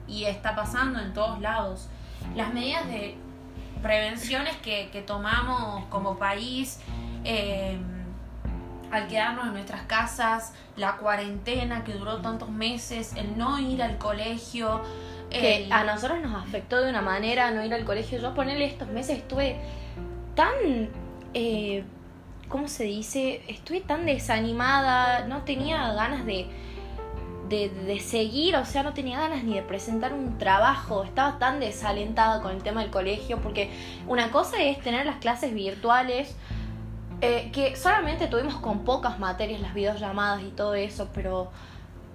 Y 0.06 0.24
está 0.24 0.56
pasando 0.56 0.98
en 0.98 1.12
todos 1.12 1.42
lados. 1.42 1.88
Las 2.34 2.54
medidas 2.54 2.88
de 2.88 3.18
prevenciones 3.82 4.56
que, 4.56 4.88
que 4.90 5.02
tomamos 5.02 5.84
como 5.90 6.18
país, 6.18 6.80
eh, 7.24 7.78
al 8.90 9.08
quedarnos 9.08 9.46
en 9.46 9.52
nuestras 9.52 9.82
casas, 9.82 10.52
la 10.76 10.96
cuarentena 10.96 11.84
que 11.84 11.92
duró 11.92 12.18
tantos 12.18 12.50
meses, 12.50 13.14
el 13.16 13.36
no 13.36 13.58
ir 13.58 13.82
al 13.82 13.98
colegio. 13.98 14.82
Que 15.30 15.68
a 15.70 15.84
nosotros 15.84 16.20
nos 16.22 16.42
afectó 16.42 16.80
de 16.80 16.88
una 16.88 17.02
manera 17.02 17.50
no 17.50 17.62
ir 17.62 17.74
al 17.74 17.84
colegio. 17.84 18.18
Yo 18.18 18.34
ponerle 18.34 18.64
estos 18.64 18.88
meses 18.88 19.18
estuve 19.18 19.56
tan... 20.34 20.88
Eh, 21.34 21.84
¿Cómo 22.48 22.66
se 22.66 22.84
dice? 22.84 23.42
Estuve 23.46 23.82
tan 23.82 24.06
desanimada, 24.06 25.26
no 25.26 25.42
tenía 25.42 25.92
ganas 25.92 26.24
de, 26.24 26.46
de, 27.50 27.68
de, 27.68 28.00
seguir, 28.00 28.56
o 28.56 28.64
sea, 28.64 28.82
no 28.82 28.94
tenía 28.94 29.18
ganas 29.18 29.44
ni 29.44 29.54
de 29.54 29.60
presentar 29.60 30.14
un 30.14 30.38
trabajo, 30.38 31.04
estaba 31.04 31.38
tan 31.38 31.60
desalentada 31.60 32.40
con 32.40 32.52
el 32.52 32.62
tema 32.62 32.80
del 32.80 32.90
colegio, 32.90 33.38
porque 33.42 33.68
una 34.06 34.30
cosa 34.30 34.62
es 34.62 34.80
tener 34.80 35.04
las 35.04 35.16
clases 35.16 35.52
virtuales, 35.52 36.36
eh, 37.20 37.50
que 37.52 37.76
solamente 37.76 38.26
tuvimos 38.26 38.54
con 38.56 38.84
pocas 38.84 39.18
materias 39.18 39.60
las 39.60 39.74
videollamadas 39.74 40.42
y 40.42 40.50
todo 40.50 40.74
eso, 40.74 41.08
pero... 41.14 41.50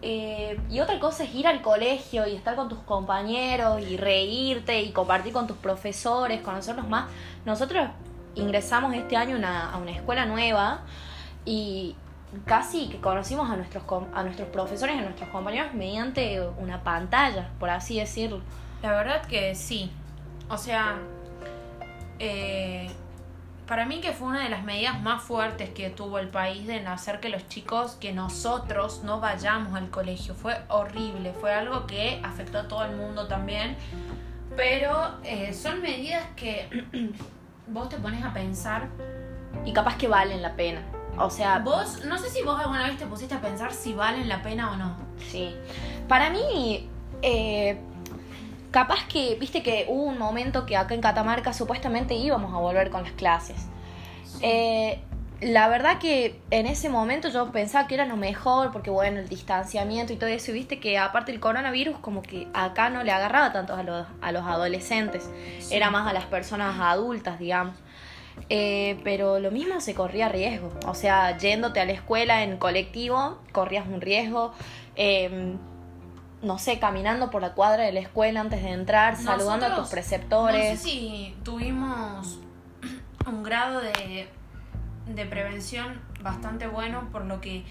Eh, 0.05 0.59
y 0.69 0.81
otra 0.81 0.99
cosa 0.99 1.23
es 1.23 1.33
ir 1.33 1.47
al 1.47 1.61
colegio 1.61 2.27
y 2.27 2.35
estar 2.35 2.57
con 2.57 2.67
tus 2.67 2.79
compañeros 2.79 3.81
y 3.81 3.95
reírte 3.95 4.81
y 4.81 4.91
compartir 4.91 5.31
con 5.31 5.47
tus 5.47 5.55
profesores, 5.55 6.41
conocerlos 6.41 6.89
más. 6.89 7.05
Nosotros 7.45 7.87
ingresamos 8.35 8.93
este 8.95 9.15
año 9.15 9.37
a 9.47 9.77
una 9.77 9.91
escuela 9.91 10.25
nueva 10.25 10.81
y 11.45 11.95
casi 12.45 12.89
que 12.89 12.99
conocimos 12.99 13.49
a 13.49 13.55
nuestros, 13.55 13.83
a 14.13 14.23
nuestros 14.23 14.49
profesores 14.49 14.97
a 14.97 15.01
nuestros 15.01 15.29
compañeros 15.29 15.73
mediante 15.73 16.41
una 16.57 16.83
pantalla, 16.83 17.49
por 17.59 17.69
así 17.69 17.99
decirlo. 17.99 18.41
La 18.81 18.91
verdad 18.91 19.25
que 19.25 19.55
sí. 19.55 19.91
O 20.49 20.57
sea, 20.57 20.97
eh, 22.19 22.89
para 23.67 23.85
mí 23.85 24.01
que 24.01 24.11
fue 24.11 24.27
una 24.27 24.43
de 24.43 24.49
las 24.49 24.63
medidas 24.63 25.01
más 25.01 25.23
fuertes 25.23 25.69
que 25.69 25.89
tuvo 25.89 26.19
el 26.19 26.27
país 26.27 26.67
de 26.67 26.85
hacer 26.85 27.19
que 27.19 27.29
los 27.29 27.47
chicos, 27.47 27.93
que 27.93 28.11
nosotros 28.11 29.03
no 29.03 29.19
vayamos 29.19 29.73
al 29.73 29.89
colegio. 29.89 30.35
Fue 30.35 30.55
horrible, 30.67 31.33
fue 31.33 31.53
algo 31.53 31.87
que 31.87 32.19
afectó 32.23 32.59
a 32.59 32.67
todo 32.67 32.83
el 32.85 32.95
mundo 32.95 33.27
también, 33.27 33.77
Pero 34.55 35.15
eh, 35.23 35.53
son 35.53 35.81
medidas 35.81 36.23
que 36.35 36.67
vos 37.67 37.89
te 37.89 37.97
pones 37.97 38.23
a 38.23 38.33
pensar. 38.33 38.87
Y 39.65 39.71
capaz 39.71 39.97
que 39.97 40.07
valen 40.07 40.41
la 40.41 40.55
pena. 40.55 40.81
O 41.17 41.29
sea, 41.29 41.59
Vos, 41.59 42.05
no 42.05 42.17
sé 42.17 42.29
si 42.29 42.41
vos 42.43 42.59
alguna 42.59 42.87
vez 42.87 42.97
te 42.97 43.05
pusiste 43.05 43.35
a 43.35 43.41
pensar 43.41 43.71
si 43.71 43.93
valen 43.93 44.27
la 44.27 44.41
pena 44.41 44.71
o 44.71 44.75
no. 44.75 44.95
Sí. 45.29 45.55
Para 46.07 46.29
mí, 46.29 46.89
eh, 47.21 47.79
capaz 48.73 49.07
que, 49.07 49.35
viste 49.39 49.61
que 49.63 49.85
hubo 49.87 50.03
un 50.03 50.17
momento 50.17 50.65
que 50.65 50.75
acá 50.75 50.95
en 50.95 51.01
Catamarca 51.01 51.53
supuestamente 51.53 52.15
íbamos 52.15 52.53
a 52.53 52.57
volver 52.57 52.89
con 52.89 53.03
las 53.03 53.13
clases. 53.13 53.67
Eh, 54.41 54.99
la 55.41 55.67
verdad 55.67 55.99
que 55.99 56.39
en 56.49 56.65
ese 56.65 56.89
momento 56.89 57.29
yo 57.29 57.51
pensaba 57.51 57.87
que 57.87 57.93
era 57.95 58.05
lo 58.05 58.17
mejor, 58.17 58.71
porque 58.71 58.89
bueno, 58.89 59.19
el 59.19 59.29
distanciamiento 59.29 60.11
y 60.11 60.15
todo 60.15 60.29
eso, 60.29 60.51
y 60.51 60.55
viste 60.55 60.79
que 60.79 60.97
aparte 60.97 61.31
el 61.31 61.39
coronavirus 61.39 61.97
como 61.99 62.23
que 62.23 62.47
acá 62.53 62.89
no 62.89 63.03
le 63.03 63.11
agarraba 63.11 63.53
tanto 63.53 63.75
a 63.75 63.83
los, 63.83 64.07
a 64.21 64.31
los 64.31 64.43
adolescentes, 64.43 65.29
Sí. 65.59 65.75
era 65.75 65.91
más 65.91 66.07
a 66.09 66.13
las 66.13 66.25
personas 66.25 66.75
adultas, 66.79 67.39
digamos. 67.39 67.75
Eh, 68.49 68.99
pero 69.03 69.37
lo 69.39 69.51
mismo 69.51 69.79
se 69.81 69.93
corría 69.93 70.29
riesgo, 70.29 70.71
o 70.87 70.95
sea, 70.95 71.37
yéndote 71.37 71.79
a 71.79 71.85
la 71.85 71.91
escuela 71.91 72.41
en 72.43 72.57
colectivo, 72.57 73.37
corrías 73.51 73.85
un 73.87 74.01
riesgo. 74.01 74.51
eh, 74.95 75.55
no 76.43 76.59
sé, 76.59 76.79
caminando 76.79 77.31
por 77.31 77.41
la 77.41 77.53
cuadra 77.53 77.83
de 77.83 77.91
la 77.91 78.01
escuela 78.01 78.41
antes 78.41 78.61
de 78.61 78.71
entrar, 78.71 79.15
saludando 79.15 79.65
a 79.65 79.75
tus 79.75 79.89
preceptores. 79.89 80.71
No 80.71 80.77
sé 80.77 80.83
si 80.83 81.35
tuvimos 81.43 82.39
un 83.25 83.43
grado 83.43 83.81
de, 83.81 84.27
de 85.07 85.25
prevención 85.25 86.01
bastante 86.21 86.67
bueno, 86.67 87.09
por 87.11 87.25
lo 87.25 87.41
que 87.41 87.63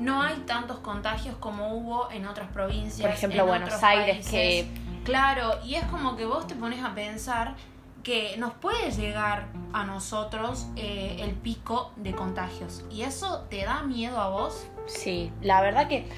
no 0.00 0.22
hay 0.22 0.36
tantos 0.46 0.78
contagios 0.78 1.36
como 1.36 1.74
hubo 1.74 2.10
en 2.10 2.26
otras 2.26 2.48
provincias. 2.48 3.00
Por 3.06 3.10
ejemplo, 3.10 3.42
en 3.42 3.48
Buenos 3.48 3.68
otros 3.68 3.82
Aires, 3.82 4.16
países. 4.16 4.30
que 4.30 4.86
Claro, 5.06 5.60
y 5.64 5.76
es 5.76 5.84
como 5.84 6.16
que 6.16 6.26
vos 6.26 6.48
te 6.48 6.56
pones 6.56 6.82
a 6.82 6.92
pensar 6.92 7.54
que 8.02 8.36
nos 8.38 8.54
puede 8.54 8.90
llegar 8.90 9.46
a 9.72 9.84
nosotros 9.84 10.66
eh, 10.74 11.18
el 11.20 11.30
pico 11.30 11.92
de 11.94 12.12
contagios. 12.12 12.84
¿Y 12.90 13.02
eso 13.02 13.46
te 13.48 13.64
da 13.64 13.84
miedo 13.84 14.20
a 14.20 14.30
vos? 14.30 14.66
Sí, 14.86 15.32
la 15.42 15.60
verdad 15.60 15.86
que 15.86 16.08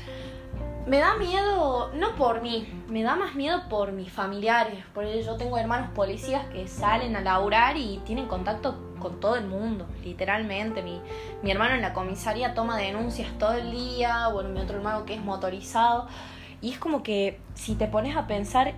me 0.88 0.98
da 0.98 1.16
miedo, 1.16 1.90
no 1.94 2.14
por 2.16 2.40
mí, 2.40 2.66
me 2.88 3.02
da 3.02 3.14
más 3.14 3.34
miedo 3.34 3.68
por 3.68 3.92
mis 3.92 4.10
familiares. 4.10 4.84
Porque 4.94 5.22
yo 5.22 5.36
tengo 5.36 5.58
hermanos 5.58 5.90
policías 5.94 6.46
que 6.46 6.66
salen 6.66 7.14
a 7.14 7.20
laburar 7.20 7.76
y 7.76 8.00
tienen 8.04 8.26
contacto 8.26 8.76
con 8.98 9.20
todo 9.20 9.36
el 9.36 9.46
mundo, 9.46 9.86
literalmente. 10.02 10.82
Mi, 10.82 11.00
mi 11.42 11.50
hermano 11.50 11.74
en 11.74 11.82
la 11.82 11.92
comisaría 11.92 12.54
toma 12.54 12.78
denuncias 12.78 13.30
todo 13.38 13.52
el 13.52 13.70
día, 13.70 14.28
bueno, 14.28 14.48
mi 14.48 14.60
otro 14.60 14.78
hermano 14.78 15.04
que 15.04 15.14
es 15.14 15.22
motorizado. 15.22 16.08
Y 16.60 16.72
es 16.72 16.78
como 16.78 17.02
que 17.02 17.38
si 17.54 17.74
te 17.74 17.86
pones 17.86 18.16
a 18.16 18.26
pensar, 18.26 18.74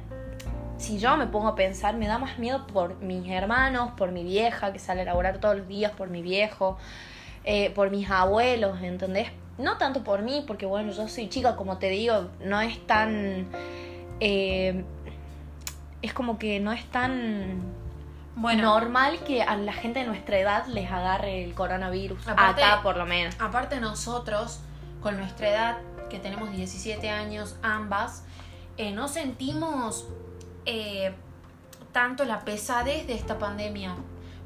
si 0.78 0.98
yo 0.98 1.16
me 1.16 1.28
pongo 1.28 1.48
a 1.48 1.54
pensar, 1.54 1.96
me 1.96 2.08
da 2.08 2.18
más 2.18 2.38
miedo 2.38 2.66
por 2.66 2.96
mis 2.96 3.28
hermanos, 3.30 3.92
por 3.96 4.10
mi 4.10 4.24
vieja 4.24 4.72
que 4.72 4.78
sale 4.78 5.02
a 5.02 5.04
laburar 5.04 5.38
todos 5.38 5.56
los 5.58 5.68
días, 5.68 5.92
por 5.92 6.08
mi 6.08 6.22
viejo, 6.22 6.76
eh, 7.44 7.70
por 7.70 7.90
mis 7.90 8.10
abuelos, 8.10 8.82
¿entendés? 8.82 9.30
No 9.60 9.76
tanto 9.76 10.02
por 10.02 10.22
mí, 10.22 10.44
porque 10.46 10.66
bueno, 10.66 10.92
yo 10.92 11.08
soy 11.08 11.28
chica, 11.28 11.56
como 11.56 11.78
te 11.78 11.88
digo, 11.90 12.28
no 12.44 12.60
es 12.60 12.84
tan... 12.86 13.46
eh, 14.20 14.84
es 16.02 16.12
como 16.14 16.38
que 16.38 16.60
no 16.60 16.72
es 16.72 16.84
tan 16.86 17.60
Bueno, 18.36 18.62
normal 18.62 19.18
que 19.26 19.42
a 19.42 19.56
la 19.56 19.72
gente 19.72 20.00
de 20.00 20.06
nuestra 20.06 20.38
edad 20.38 20.66
les 20.66 20.90
agarre 20.90 21.44
el 21.44 21.54
coronavirus. 21.54 22.26
Aparte- 22.28 22.62
Acá 22.62 22.82
por 22.82 22.96
lo 22.96 23.04
menos. 23.06 23.34
aparte 23.38 23.80
nosotros, 23.80 24.60
con 25.02 25.16
nuestra 25.18 25.48
edad, 25.50 25.76
que 26.08 26.18
tenemos 26.18 26.50
17 26.52 27.10
años 27.10 27.56
ambas, 27.62 28.24
eh, 28.78 28.92
no 28.92 29.08
sentimos 29.08 30.06
eh, 30.66 31.12
tanto 31.92 32.24
la 32.24 32.40
pesadez 32.40 33.06
de 33.06 33.14
esta 33.14 33.38
pandemia. 33.38 33.94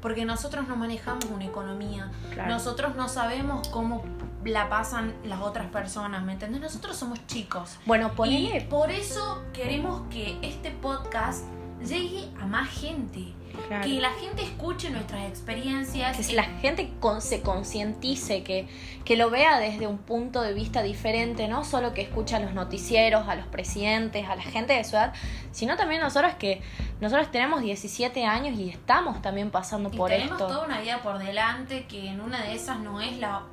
Porque 0.01 0.25
nosotros 0.25 0.67
no 0.67 0.75
manejamos 0.75 1.25
una 1.25 1.45
economía. 1.45 2.11
Claro. 2.33 2.49
Nosotros 2.49 2.95
no 2.95 3.07
sabemos 3.09 3.67
cómo 3.69 4.03
la 4.43 4.69
pasan 4.69 5.13
las 5.23 5.41
otras 5.41 5.67
personas, 5.67 6.23
¿me 6.23 6.33
entendés? 6.33 6.61
Nosotros 6.61 6.95
somos 6.95 7.25
chicos. 7.27 7.77
Bueno, 7.85 8.11
Y 8.25 8.59
por 8.69 8.91
eso 8.91 9.43
queremos 9.53 10.03
que 10.09 10.37
este 10.41 10.71
podcast 10.71 11.43
llegue 11.87 12.27
a 12.41 12.45
más 12.45 12.69
gente. 12.69 13.33
claro. 13.67 13.83
Que 13.85 13.99
la 14.01 14.09
gente 14.11 14.43
escuche 14.43 14.89
nuestras 14.89 15.27
experiencias. 15.29 16.17
que 16.17 16.23
si 16.23 16.33
la 16.33 16.43
gente 16.43 16.91
con- 16.99 17.21
se 17.21 17.41
concientice, 17.41 18.43
que, 18.43 18.67
que 19.05 19.15
lo 19.15 19.29
vea 19.29 19.59
desde 19.59 19.87
un 19.87 19.97
punto 19.97 20.41
de 20.41 20.53
vista 20.53 20.83
diferente, 20.83 21.47
no 21.47 21.63
solo 21.63 21.93
que 21.93 22.01
escucha 22.01 22.37
a 22.37 22.39
los 22.41 22.53
noticieros, 22.53 23.27
a 23.27 23.35
los 23.35 23.47
presidentes, 23.47 24.27
a 24.27 24.35
la 24.35 24.43
gente 24.43 24.73
de 24.73 24.83
su 24.83 24.95
edad, 24.95 25.13
sino 25.51 25.77
también 25.77 26.01
nosotros 26.01 26.33
que 26.35 26.61
nosotros 26.99 27.31
tenemos 27.31 27.61
17 27.61 28.25
años 28.25 28.59
y 28.59 28.69
estamos 28.69 29.21
también 29.21 29.51
pasando 29.51 29.89
Y 29.93 29.97
por 29.97 30.09
tenemos 30.09 30.33
esto. 30.33 30.47
toda 30.47 30.65
una 30.65 30.81
vida 30.81 31.01
por 31.01 31.17
delante 31.19 31.85
que 31.87 32.09
en 32.09 32.19
una 32.21 32.41
de 32.43 32.55
esas 32.55 32.79
no 32.79 32.99
es 33.01 33.17
la 33.19 33.43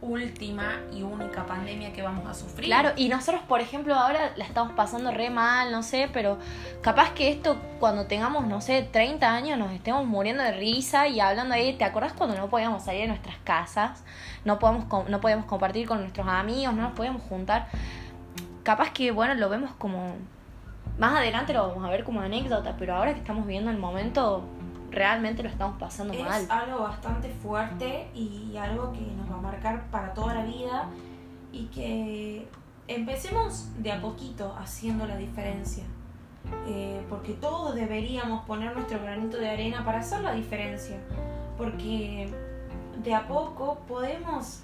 última 0.00 0.80
y 0.92 1.02
única 1.02 1.46
pandemia 1.46 1.92
que 1.92 2.02
vamos 2.02 2.26
a 2.26 2.34
sufrir. 2.34 2.66
Claro, 2.66 2.90
y 2.96 3.08
nosotros, 3.08 3.42
por 3.42 3.60
ejemplo, 3.60 3.94
ahora 3.94 4.32
la 4.36 4.44
estamos 4.44 4.72
pasando 4.72 5.10
re 5.10 5.30
mal, 5.30 5.72
no 5.72 5.82
sé, 5.82 6.08
pero 6.12 6.38
capaz 6.82 7.12
que 7.12 7.30
esto 7.30 7.56
cuando 7.80 8.06
tengamos, 8.06 8.46
no 8.46 8.60
sé, 8.60 8.82
30 8.82 9.28
años 9.28 9.58
nos 9.58 9.72
estemos 9.72 10.06
muriendo 10.06 10.42
de 10.42 10.52
risa 10.52 11.08
y 11.08 11.20
hablando 11.20 11.54
ahí, 11.54 11.74
¿te 11.74 11.84
acordás 11.84 12.12
cuando 12.12 12.36
no 12.36 12.48
podíamos 12.48 12.84
salir 12.84 13.02
de 13.02 13.08
nuestras 13.08 13.36
casas? 13.44 14.04
No 14.44 14.58
podíamos, 14.58 15.08
no 15.08 15.20
podíamos 15.20 15.46
compartir 15.46 15.86
con 15.86 16.00
nuestros 16.00 16.26
amigos, 16.28 16.74
no 16.74 16.82
nos 16.82 16.92
podíamos 16.92 17.22
juntar. 17.22 17.68
Capaz 18.62 18.90
que, 18.90 19.10
bueno, 19.10 19.34
lo 19.34 19.48
vemos 19.48 19.70
como... 19.78 20.14
Más 20.98 21.14
adelante 21.14 21.52
lo 21.52 21.68
vamos 21.68 21.84
a 21.84 21.90
ver 21.90 22.04
como 22.04 22.20
anécdota, 22.20 22.74
pero 22.78 22.96
ahora 22.96 23.12
que 23.12 23.20
estamos 23.20 23.46
viendo 23.46 23.70
el 23.70 23.76
momento, 23.76 24.44
realmente 24.96 25.42
lo 25.42 25.50
estamos 25.50 25.78
pasando 25.78 26.14
mal. 26.14 26.42
Es 26.42 26.50
algo 26.50 26.80
bastante 26.80 27.28
fuerte 27.28 28.08
y 28.14 28.56
algo 28.56 28.92
que 28.92 29.02
nos 29.02 29.30
va 29.30 29.36
a 29.36 29.42
marcar 29.42 29.90
para 29.90 30.14
toda 30.14 30.34
la 30.34 30.44
vida 30.44 30.88
y 31.52 31.66
que 31.66 32.48
empecemos 32.88 33.68
de 33.78 33.92
a 33.92 34.00
poquito 34.00 34.56
haciendo 34.58 35.06
la 35.06 35.16
diferencia. 35.16 35.84
Eh, 36.66 37.04
porque 37.10 37.34
todos 37.34 37.74
deberíamos 37.74 38.44
poner 38.46 38.74
nuestro 38.74 39.00
granito 39.00 39.36
de 39.36 39.50
arena 39.50 39.84
para 39.84 39.98
hacer 39.98 40.22
la 40.22 40.32
diferencia. 40.32 40.96
Porque 41.58 42.32
de 43.02 43.14
a 43.14 43.28
poco 43.28 43.80
podemos 43.86 44.60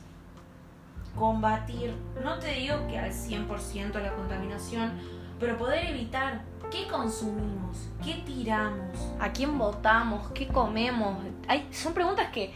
combatir, 1.15 1.95
no 2.25 2.39
te 2.39 2.55
digo 2.55 2.87
que 2.89 2.99
al 2.99 3.13
100% 3.13 4.01
la 4.01 4.15
contaminación, 4.15 4.93
pero 5.39 5.59
poder 5.59 5.87
evitar 5.87 6.41
qué 6.73 6.87
consumimos, 6.89 7.77
qué 8.05 8.15
tiramos, 8.27 8.97
¿A 9.21 9.31
quién 9.33 9.57
votamos? 9.59 10.31
¿Qué 10.33 10.49
comemos? 10.49 11.17
Hay, 11.47 11.69
son 11.73 11.93
preguntas 11.95 12.29
que, 12.33 12.53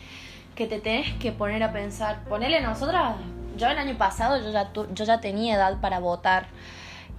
que 0.56 0.66
te 0.66 0.80
tenés 0.80 1.12
que 1.14 1.30
poner 1.30 1.62
a 1.62 1.72
pensar. 1.72 2.24
Ponele 2.24 2.60
nosotras, 2.60 3.14
yo 3.56 3.68
el 3.68 3.78
año 3.78 3.96
pasado 3.96 4.36
yo 4.42 4.50
ya, 4.50 4.72
tu- 4.72 4.92
yo 4.94 5.04
ya 5.04 5.20
tenía 5.20 5.54
edad 5.54 5.80
para 5.80 6.00
votar 6.00 6.48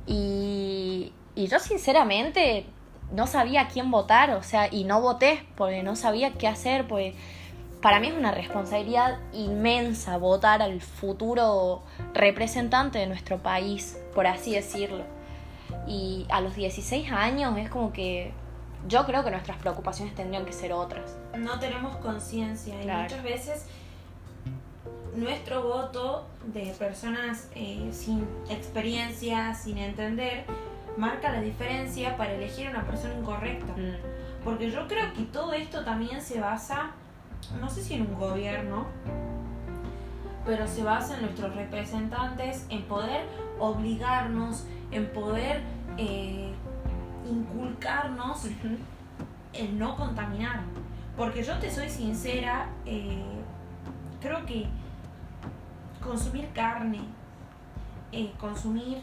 y, 0.06 1.14
y 1.36 1.48
yo 1.48 1.60
sinceramente 1.60 2.66
no 3.14 3.26
sabía 3.28 3.62
a 3.62 3.68
quién 3.70 3.90
votar, 3.90 4.32
o 4.32 4.44
sea, 4.44 4.68
y 4.74 4.84
no 4.84 5.00
voté 5.02 5.46
porque 5.56 5.84
no 5.84 5.96
sabía 5.96 6.34
qué 6.34 6.48
hacer, 6.48 6.88
pues 6.88 7.16
para 7.82 8.00
mí 8.00 8.08
es 8.08 8.18
una 8.18 8.32
responsabilidad 8.32 9.18
inmensa 9.34 10.18
votar 10.18 10.62
al 10.62 10.82
futuro 10.82 11.84
representante 12.14 13.00
de 13.00 13.08
nuestro 13.08 13.38
país, 13.38 13.98
por 14.14 14.28
así 14.28 14.54
decirlo. 14.56 15.04
Y 15.88 16.26
a 16.30 16.42
los 16.42 16.56
16 16.56 17.12
años 17.12 17.58
es 17.58 17.70
como 17.70 17.94
que 17.94 18.34
yo 18.88 19.06
creo 19.06 19.24
que 19.24 19.32
nuestras 19.32 19.58
preocupaciones 19.58 20.14
tendrían 20.16 20.46
que 20.46 20.54
ser 20.54 20.74
otras. 20.74 21.18
no 21.38 21.60
tenemos 21.60 21.96
conciencia 21.98 22.82
y 22.82 22.88
muchas 22.88 23.24
veces 23.24 23.66
nuestro 25.16 25.64
voto 25.64 26.28
de 26.46 26.74
personas 26.78 27.50
eh, 27.56 27.90
sin 27.92 28.28
experiencia, 28.50 29.54
sin 29.56 29.78
entender, 29.80 30.46
marca 30.96 31.32
la 31.32 31.42
diferencia 31.42 32.16
para 32.18 32.34
elegir 32.34 32.68
a 32.68 32.72
una 32.72 32.86
persona 32.86 33.16
incorrecta. 33.16 33.74
Mm. 33.74 34.44
Porque 34.44 34.70
yo 34.70 34.88
creo 34.88 35.12
que 35.14 35.24
todo 35.24 35.54
esto 35.54 35.84
también 35.84 36.22
se 36.22 36.40
basa, 36.40 36.92
no 37.60 37.70
sé 37.70 37.84
si 37.84 37.96
en 37.96 38.02
un 38.02 38.16
gobierno, 38.16 38.86
pero 40.46 40.68
se 40.68 40.84
basa 40.84 41.16
en 41.16 41.24
nuestros 41.24 41.56
representantes, 41.56 42.66
en 42.70 42.84
poder 42.84 43.26
obligarnos, 43.60 44.66
en 44.92 45.12
poder 45.12 45.62
eh, 45.98 46.52
inculcarnos 47.30 48.46
el 49.54 49.80
no 49.80 49.96
contaminar. 49.96 50.62
Porque 51.16 51.44
yo 51.44 51.58
te 51.58 51.72
soy 51.72 51.90
sincera, 51.90 52.70
eh, 52.86 53.24
creo 54.22 54.46
que 54.46 54.68
consumir 56.04 56.48
carne, 56.54 57.00
eh, 58.12 58.32
consumir 58.40 59.00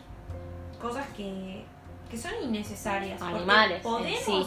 cosas 0.80 1.06
que, 1.16 1.64
que 2.08 2.16
son 2.16 2.32
innecesarias. 2.42 3.20
Animales, 3.20 3.82
Podemos 3.82 4.20
sí. 4.24 4.46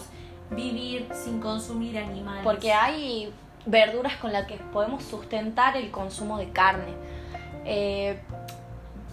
vivir 0.52 1.08
sin 1.14 1.42
consumir 1.42 1.98
animales. 1.98 2.44
Porque 2.44 2.72
hay 2.72 3.34
verduras 3.66 4.16
con 4.16 4.32
las 4.32 4.48
que 4.48 4.56
podemos 4.72 5.04
sustentar 5.04 5.76
el 5.76 5.92
consumo 5.92 6.38
de 6.38 6.50
carne. 6.52 6.94
Eh, 7.66 8.18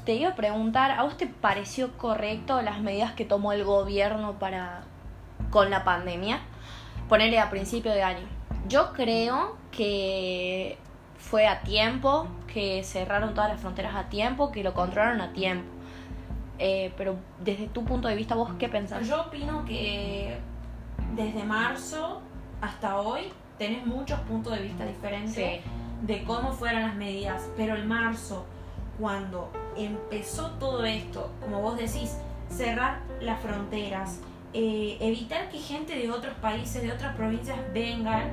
te 0.04 0.14
iba 0.14 0.30
a 0.30 0.34
preguntar, 0.34 0.90
¿a 0.92 1.02
vos 1.02 1.16
te 1.16 1.26
pareció 1.26 1.96
correcto 1.96 2.60
las 2.62 2.80
medidas 2.80 3.12
que 3.12 3.24
tomó 3.24 3.52
el 3.52 3.64
gobierno 3.64 4.38
para 4.38 4.82
con 5.50 5.70
la 5.70 5.84
pandemia, 5.84 6.40
ponerle 7.08 7.38
a 7.38 7.48
principio 7.48 7.92
de 7.92 8.02
año. 8.02 8.26
Yo 8.68 8.92
creo 8.92 9.56
que 9.70 10.78
fue 11.16 11.46
a 11.46 11.60
tiempo, 11.60 12.26
que 12.52 12.82
cerraron 12.82 13.34
todas 13.34 13.50
las 13.50 13.60
fronteras 13.60 13.94
a 13.94 14.08
tiempo, 14.08 14.50
que 14.50 14.64
lo 14.64 14.74
controlaron 14.74 15.20
a 15.20 15.32
tiempo. 15.32 15.68
Eh, 16.58 16.92
pero 16.96 17.16
desde 17.40 17.66
tu 17.68 17.84
punto 17.84 18.08
de 18.08 18.16
vista, 18.16 18.34
¿vos 18.34 18.50
qué 18.58 18.68
pensás? 18.68 19.06
Yo 19.06 19.22
opino 19.22 19.64
que 19.64 20.38
desde 21.14 21.44
marzo 21.44 22.20
hasta 22.60 23.00
hoy 23.00 23.32
tenés 23.58 23.86
muchos 23.86 24.18
puntos 24.20 24.54
de 24.54 24.60
vista 24.60 24.84
diferentes 24.84 25.34
Sí. 25.34 25.60
de 26.02 26.24
cómo 26.24 26.52
fueron 26.52 26.82
las 26.82 26.94
medidas, 26.96 27.48
pero 27.56 27.74
el 27.74 27.84
marzo, 27.84 28.44
cuando 28.98 29.50
empezó 29.76 30.50
todo 30.52 30.84
esto, 30.84 31.30
como 31.40 31.60
vos 31.60 31.76
decís, 31.76 32.16
cerrar 32.48 33.00
las 33.20 33.40
fronteras, 33.40 34.20
eh, 34.52 34.98
evitar 35.00 35.48
que 35.48 35.58
gente 35.58 35.96
de 35.96 36.10
otros 36.10 36.34
países, 36.34 36.82
de 36.82 36.92
otras 36.92 37.16
provincias 37.16 37.58
vengan, 37.72 38.30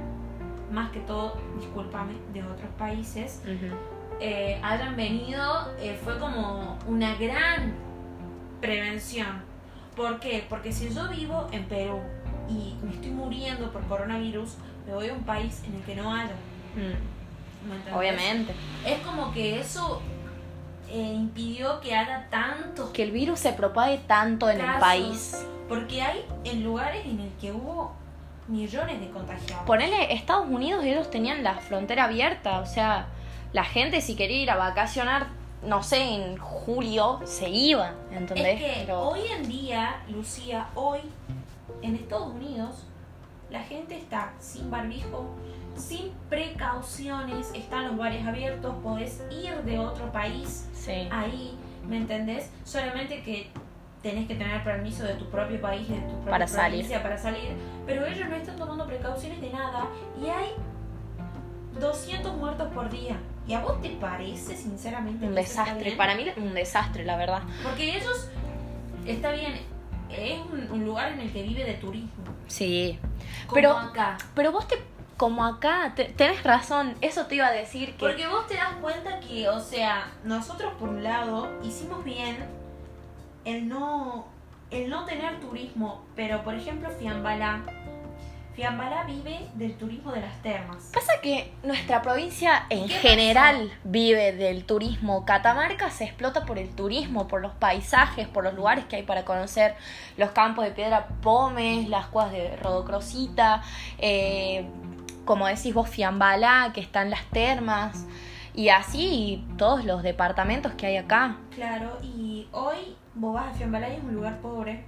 más 0.72 0.92
que 0.92 1.00
todo, 1.02 1.38
discúlpame, 1.58 2.14
de 2.34 2.44
otros 2.44 2.70
países, 2.78 3.42
Ujú. 3.44 3.76
eh, 4.20 4.60
hayan 4.64 4.96
venido, 4.96 5.44
eh, 5.80 6.00
fue 6.04 6.18
como 6.20 6.78
una 6.88 7.16
gran 7.16 7.74
prevención. 8.62 9.42
¿Por 9.96 10.20
qué? 10.20 10.46
Porque 10.48 10.72
si 10.72 10.94
yo 10.94 11.10
vivo 11.10 11.48
en 11.52 11.66
Perú 11.66 12.00
y 12.48 12.76
me 12.84 12.92
estoy 12.92 13.12
muriendo 13.12 13.72
por 13.72 13.84
coronavirus, 13.88 14.56
me 14.88 14.94
voy 14.94 15.10
a 15.10 15.14
un 15.14 15.24
país 15.24 15.62
en 15.68 15.76
el 15.76 15.82
que 15.82 15.96
no 15.96 16.14
haya. 16.14 16.36
Mm. 16.76 17.96
Obviamente. 17.96 18.54
Es 18.86 19.00
como 19.00 19.32
que 19.34 19.60
eso 19.60 20.02
eh, 20.92 21.14
impidió 21.14 21.80
que 21.80 21.96
haga 21.96 22.28
tantos 22.30 22.90
Que 22.92 23.04
el 23.04 23.12
virus 23.12 23.40
se 23.40 23.54
propague 23.54 23.98
tanto 24.08 24.50
en 24.50 24.60
el 24.62 24.80
país. 24.80 25.46
Porque 25.70 26.02
hay 26.02 26.26
en 26.44 26.64
lugares 26.64 27.06
en 27.06 27.20
el 27.22 27.32
que 27.40 27.52
hubo 27.52 27.94
millones 28.48 29.00
de 29.00 29.10
contagiados. 29.10 29.66
Ponele, 29.66 30.14
Estados 30.14 30.48
Unidos, 30.50 30.84
ellos 30.84 31.10
tenían 31.10 31.44
la 31.44 31.56
frontera 31.56 32.06
abierta, 32.06 32.60
o 32.60 32.66
sea, 32.66 33.08
la 33.54 33.64
gente 33.64 34.02
si 34.02 34.16
quería 34.16 34.42
ir 34.42 34.52
a 34.52 34.56
vacacionar, 34.58 35.28
no 35.64 35.82
sé, 35.84 36.02
en 36.02 36.38
julio, 36.38 37.22
se 37.24 37.50
iba, 37.50 37.94
¿entendés? 38.12 38.56
Es 38.56 38.60
que 38.60 38.82
Pero- 38.82 39.02
hoy 39.10 39.22
en 39.34 39.48
día, 39.48 40.02
Lucía, 40.10 40.68
hoy 40.76 41.00
en 41.82 41.96
Estados 41.96 42.34
Unidos, 42.34 42.84
la 43.52 43.62
gente 43.64 43.98
está 43.98 44.34
sin 44.40 44.72
barbijo, 44.72 45.30
sin 45.76 46.12
precauciones, 46.30 47.52
están 47.54 47.88
los 47.90 47.98
bares 47.98 48.26
abiertos, 48.26 48.74
podés 48.84 49.22
ir 49.32 49.54
de 49.64 49.80
otro 49.80 50.12
país 50.12 50.68
Sí. 50.74 51.08
ahí, 51.12 51.58
¿me 51.88 51.98
entendés? 51.98 52.50
Solamente 52.64 53.22
que 53.24 53.50
tenés 54.02 54.28
que 54.28 54.36
tener 54.36 54.64
permiso 54.64 55.04
de 55.04 55.14
tu 55.16 55.30
propio 55.30 55.62
país, 55.62 55.88
de 55.88 55.96
tu 56.00 56.14
propia 56.14 56.32
Para 56.32 56.48
salir. 56.48 56.70
provincia 56.72 57.04
para 57.04 57.18
salir, 57.18 57.50
pero 57.86 58.06
ellos 58.06 58.28
no 58.30 58.36
están 58.36 58.56
tomando 58.58 58.86
precauciones 58.88 59.40
de 59.42 59.52
nada 59.52 59.88
y 60.22 60.28
hay 60.30 60.50
200 61.80 62.36
muertos 62.38 62.68
por 62.74 62.90
día. 62.90 63.18
¿Y 63.48 63.54
a 63.54 63.60
vos 63.62 63.82
te 63.82 63.90
parece, 63.90 64.56
sinceramente, 64.56 65.26
Un 65.26 65.36
desastre, 65.36 65.92
para 65.94 66.16
mí 66.16 66.26
un 66.38 66.54
desastre, 66.54 67.04
la 67.04 67.18
verdad. 67.18 67.42
Porque 67.64 67.98
ellos, 67.98 68.30
está 69.06 69.32
bien, 69.32 69.54
es 70.10 70.40
un, 70.40 70.72
un 70.72 70.86
lugar 70.86 71.12
en 71.14 71.20
el 71.22 71.32
que 71.34 71.42
vive 71.44 71.64
de 71.64 71.74
turismo. 71.76 72.10
Sí. 72.48 73.00
Como 73.52 73.62
Pero- 73.62 73.78
acá. 73.78 74.18
Pero 74.34 74.52
vos 74.52 74.68
te, 74.68 74.82
como 75.18 75.46
acá, 75.46 75.94
te- 75.96 76.06
tenés 76.06 76.42
razón, 76.44 76.96
eso 77.02 77.26
te 77.28 77.36
iba 77.36 77.48
a 77.48 77.52
decir 77.52 77.94
que... 77.94 78.00
Porque 78.00 78.28
vos 78.28 78.48
te 78.48 78.56
das 78.56 78.74
cuenta 78.82 79.20
que, 79.20 79.50
o 79.50 79.60
sea, 79.60 80.10
nosotros 80.24 80.74
por 80.80 80.90
un 80.90 81.04
lado 81.04 81.50
hicimos 81.62 82.04
bien 82.04 82.38
el 83.46 83.68
no, 83.68 84.26
el 84.72 84.90
no 84.90 85.06
tener 85.06 85.40
turismo, 85.40 86.04
pero 86.16 86.44
por 86.44 86.56
ejemplo 86.56 86.90
Fiambalá, 86.90 87.62
Fiambalá 88.54 89.04
vive 89.04 89.48
del 89.56 89.78
turismo 89.78 90.12
de 90.12 90.22
las 90.22 90.42
termas. 90.42 90.92
Pasa 90.94 91.14
que 91.22 91.54
nuestra 91.64 92.02
provincia 92.02 92.66
en 92.70 92.88
¿Qué 92.88 92.96
general 92.96 93.72
vive 93.84 94.34
del 94.34 94.66
turismo. 94.66 95.26
Catamarca 95.26 95.90
se 95.90 96.04
explota 96.04 96.46
por 96.46 96.60
el 96.60 96.70
turismo, 96.76 97.28
por 97.28 97.42
los 97.42 97.54
paisajes, 97.54 98.28
por 98.28 98.44
los 98.44 98.54
lugares 98.54 98.86
que 98.86 98.98
hay 98.98 99.04
para 99.04 99.24
conocer, 99.24 99.76
los 100.18 100.32
campos 100.32 100.66
de 100.66 100.72
piedra 100.72 101.08
Pómez, 101.22 101.88
las 101.88 102.08
cuevas 102.08 102.32
de 102.34 102.58
Rodocrosita, 102.58 103.64
eh, 103.98 104.66
como 105.26 105.48
decís 105.48 105.74
vos, 105.74 105.90
Fiambalá, 105.90 106.72
que 106.74 106.82
están 106.82 107.10
las 107.10 107.24
termas, 107.26 108.06
y 108.54 108.70
así 108.70 109.46
todos 109.58 109.86
los 109.86 110.04
departamentos 110.04 110.74
que 110.74 110.88
hay 110.88 110.98
acá. 110.98 111.38
Claro, 111.56 111.98
y 112.02 112.48
hoy 112.52 112.98
vos 113.16 113.34
vas 113.34 113.48
a 113.48 113.54
Fiambalá 113.54 113.90
y 113.90 113.96
es 113.96 114.04
un 114.04 114.16
lugar 114.16 114.40
pobre. 114.42 114.84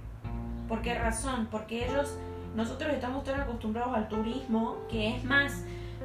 ¿Por 0.68 0.82
qué 0.82 0.94
razón? 0.94 1.48
Porque 1.50 1.86
ellos, 1.86 2.16
nosotros 2.54 2.92
estamos 2.92 3.24
tan 3.24 3.40
acostumbrados 3.40 3.94
al 3.94 4.08
turismo 4.08 4.76
que 4.88 5.16
es 5.16 5.24
más, 5.24 5.64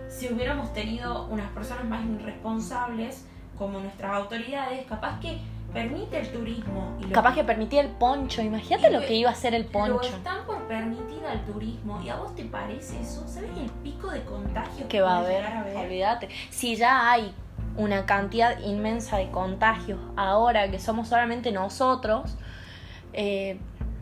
si 0.09 0.31
hubiéramos 0.33 0.73
tenido 0.73 1.27
unas 1.27 1.49
personas 1.51 1.85
más 1.85 2.03
irresponsables 2.05 3.25
como 3.57 3.79
nuestras 3.79 4.11
autoridades, 4.13 4.85
capaz 4.87 5.19
que 5.19 5.37
permite 5.73 6.19
el 6.19 6.31
turismo. 6.31 6.97
Y 6.99 7.03
lo 7.03 7.11
Capaz 7.11 7.35
que 7.35 7.43
permitía 7.43 7.81
el 7.81 7.89
poncho, 7.89 8.41
imagínate 8.41 8.89
Y 8.89 8.93
lo 8.93 9.01
que- 9.01 9.13
iba 9.13 9.29
a 9.29 9.35
ser 9.35 9.53
el 9.53 9.63
Lo 9.63 9.69
poncho. 9.71 10.01
están 10.15 10.45
por 10.47 10.63
permitir 10.67 11.23
al 11.25 11.45
turismo. 11.45 12.01
¿Y 12.03 12.09
a 12.09 12.15
vos 12.15 12.33
te 12.33 12.45
parece 12.45 12.99
eso? 13.01 13.27
¿Sabes 13.27 13.51
el 13.57 13.69
pico 13.83 14.09
de 14.09 14.23
contagio 14.23 14.87
que 14.87 15.01
va 15.01 15.19
haber, 15.19 15.45
a 15.45 15.59
haber? 15.59 15.77
olvídate. 15.77 16.29
Si 16.49 16.75
ya 16.75 17.11
hay 17.11 17.31
una 17.77 18.05
cantidad 18.07 18.57
inmensa 18.61 19.17
de 19.17 19.29
contagios 19.29 19.99
ahora 20.15 20.71
que 20.71 20.79
somos 20.79 21.07
solamente 21.07 21.51
nosotros, 21.51 22.35
eh, 23.13 23.59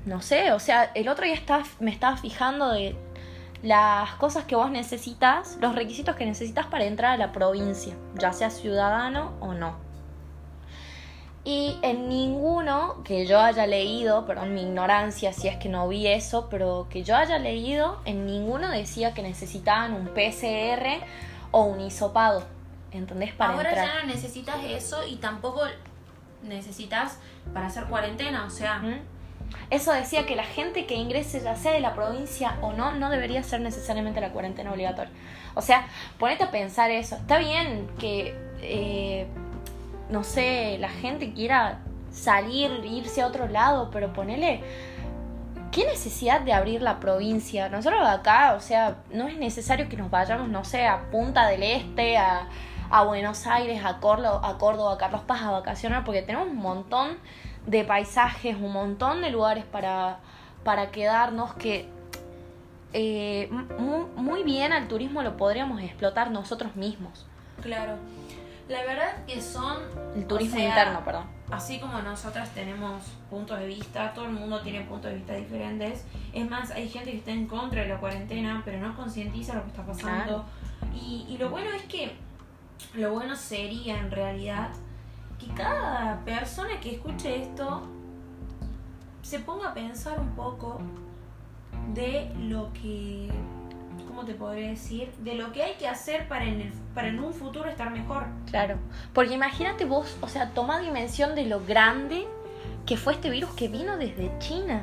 no 0.07 0.21
sé, 0.21 0.53
o 0.53 0.59
sea, 0.59 0.91
el 0.95 1.09
otro 1.09 1.25
día 1.25 1.37
me 1.79 1.91
estaba 1.91 2.17
fijando 2.17 2.71
de 2.71 2.95
las 3.61 4.11
cosas 4.15 4.45
que 4.45 4.55
vos 4.55 4.71
necesitas, 4.71 5.57
los 5.59 5.75
requisitos 5.75 6.15
que 6.15 6.25
necesitas 6.25 6.65
para 6.67 6.85
entrar 6.85 7.11
a 7.11 7.17
la 7.17 7.31
provincia, 7.31 7.93
ya 8.15 8.31
sea 8.31 8.49
ciudadano 8.49 9.33
o 9.41 9.53
no. 9.53 9.75
Y 11.43 11.77
en 11.81 12.09
ninguno 12.09 13.01
que 13.03 13.25
yo 13.25 13.39
haya 13.39 13.67
leído, 13.67 14.25
perdón 14.25 14.53
mi 14.53 14.61
ignorancia 14.63 15.31
si 15.33 15.47
es 15.47 15.57
que 15.57 15.69
no 15.69 15.87
vi 15.87 16.07
eso, 16.07 16.47
pero 16.49 16.87
que 16.89 17.03
yo 17.03 17.15
haya 17.15 17.37
leído, 17.37 17.99
en 18.05 18.25
ninguno 18.25 18.69
decía 18.69 19.13
que 19.13 19.21
necesitaban 19.21 19.93
un 19.93 20.07
PCR 20.07 21.05
o 21.51 21.63
un 21.63 21.81
hisopado, 21.81 22.43
¿entendés? 22.91 23.33
Para 23.33 23.53
Ahora 23.53 23.69
entrar. 23.69 23.87
ya 23.87 24.03
no 24.03 24.07
necesitas 24.13 24.57
eso 24.63 25.05
y 25.05 25.15
tampoco 25.17 25.61
necesitas 26.43 27.19
para 27.53 27.67
hacer 27.67 27.85
cuarentena. 27.85 28.45
O 28.45 28.49
sea, 28.49 28.79
¿Mm? 28.79 29.16
Eso 29.69 29.91
decía 29.91 30.25
que 30.25 30.35
la 30.35 30.43
gente 30.43 30.85
que 30.85 30.95
ingrese, 30.95 31.41
ya 31.41 31.55
sea 31.55 31.73
de 31.73 31.81
la 31.81 31.93
provincia 31.93 32.57
o 32.61 32.73
no, 32.73 32.93
no 32.93 33.09
debería 33.09 33.43
ser 33.43 33.59
necesariamente 33.61 34.21
la 34.21 34.31
cuarentena 34.31 34.71
obligatoria. 34.71 35.11
O 35.55 35.61
sea, 35.61 35.87
ponete 36.17 36.43
a 36.43 36.51
pensar 36.51 36.89
eso. 36.91 37.15
Está 37.15 37.37
bien 37.37 37.87
que, 37.99 38.33
eh, 38.61 39.27
no 40.09 40.23
sé, 40.23 40.77
la 40.79 40.89
gente 40.89 41.33
quiera 41.33 41.79
salir, 42.11 42.85
irse 42.85 43.21
a 43.21 43.27
otro 43.27 43.47
lado, 43.47 43.89
pero 43.91 44.13
ponele... 44.13 44.61
¿Qué 45.71 45.85
necesidad 45.85 46.41
de 46.41 46.53
abrir 46.53 46.81
la 46.81 46.99
provincia? 46.99 47.69
Nosotros 47.69 48.01
acá, 48.07 48.53
o 48.55 48.61
sea, 48.61 48.97
no 49.11 49.27
es 49.27 49.37
necesario 49.37 49.89
que 49.89 49.97
nos 49.97 50.09
vayamos, 50.09 50.47
no 50.47 50.63
sé, 50.63 50.87
a 50.87 51.11
Punta 51.11 51.47
del 51.47 51.61
Este, 51.61 52.17
a, 52.17 52.47
Buenos 53.05 53.45
Aires, 53.45 53.83
a 53.83 53.99
Córdoba, 53.99 54.41
a 54.41 54.97
Carlos 54.97 55.21
Paz 55.27 55.41
a 55.43 55.51
vacacionar, 55.51 56.03
porque 56.03 56.21
tenemos 56.23 56.47
un 56.47 56.55
montón 56.55 57.17
de 57.67 57.83
paisajes, 57.83 58.55
un 58.55 58.73
montón 58.73 59.21
de 59.21 59.29
lugares 59.29 59.65
para, 59.65 60.19
para 60.63 60.89
quedarnos 60.89 61.53
que 61.53 61.87
eh, 62.93 63.49
muy, 63.77 64.05
muy 64.15 64.43
bien 64.43 64.73
al 64.73 64.87
turismo 64.87 65.21
lo 65.21 65.37
podríamos 65.37 65.81
explotar 65.81 66.31
nosotros 66.31 66.75
mismos. 66.75 67.27
claro. 67.61 67.97
La 68.69 68.83
verdad 68.83 69.23
que 69.25 69.41
son. 69.41 69.77
El 70.13 70.27
turismo 70.27 70.55
o 70.55 70.59
sea, 70.59 70.67
interno, 70.67 71.05
perdón. 71.05 71.23
Así 71.49 71.79
como 71.79 72.01
nosotras 72.01 72.49
tenemos 72.49 73.01
puntos 73.29 73.57
de 73.59 73.65
vista, 73.65 74.13
todo 74.13 74.25
el 74.25 74.31
mundo 74.31 74.59
tiene 74.59 74.81
puntos 74.81 75.09
de 75.11 75.17
vista 75.17 75.33
diferentes. 75.35 76.03
Es 76.33 76.49
más, 76.49 76.71
hay 76.71 76.89
gente 76.89 77.11
que 77.11 77.17
está 77.17 77.31
en 77.31 77.47
contra 77.47 77.83
de 77.83 77.87
la 77.87 77.97
cuarentena, 77.97 78.61
pero 78.65 78.79
no 78.79 78.93
concientiza 78.93 79.53
lo 79.53 79.63
que 79.63 79.69
está 79.69 79.85
pasando. 79.85 80.43
Y, 80.93 81.25
y 81.29 81.37
lo 81.37 81.49
bueno 81.49 81.69
es 81.71 81.83
que, 81.83 82.17
lo 82.93 83.13
bueno 83.13 83.37
sería 83.37 83.99
en 83.99 84.11
realidad 84.11 84.69
que 85.39 85.47
cada 85.53 86.21
persona 86.25 86.79
que 86.79 86.95
escuche 86.95 87.43
esto 87.43 87.87
se 89.21 89.39
ponga 89.39 89.69
a 89.69 89.73
pensar 89.73 90.19
un 90.19 90.31
poco 90.31 90.79
de 91.93 92.31
lo 92.39 92.71
que, 92.73 93.29
¿cómo 94.07 94.25
te 94.25 94.33
podría 94.33 94.69
decir? 94.69 95.11
De 95.19 95.35
lo 95.35 95.51
que 95.51 95.63
hay 95.63 95.73
que 95.75 95.87
hacer 95.87 96.27
para 96.27 96.45
en, 96.45 96.61
el, 96.61 96.73
para 96.93 97.09
en 97.09 97.19
un 97.19 97.33
futuro 97.33 97.69
estar 97.69 97.91
mejor. 97.91 98.25
Claro. 98.49 98.77
Porque 99.13 99.33
imagínate 99.33 99.85
vos, 99.85 100.17
o 100.21 100.27
sea, 100.27 100.51
toma 100.51 100.79
dimensión 100.79 101.35
de 101.35 101.45
lo 101.45 101.59
grande 101.65 102.27
que 102.85 102.97
fue 102.97 103.13
este 103.13 103.29
virus 103.29 103.51
que 103.51 103.67
vino 103.67 103.97
desde 103.97 104.31
China. 104.39 104.81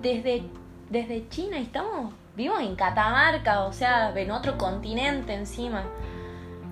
Desde, 0.00 0.42
desde 0.88 1.28
China 1.28 1.58
estamos 1.58 2.14
vivos 2.34 2.60
en 2.60 2.76
Catamarca, 2.76 3.64
o 3.64 3.72
sea, 3.72 4.18
en 4.18 4.30
otro 4.30 4.56
continente 4.56 5.34
encima. 5.34 5.84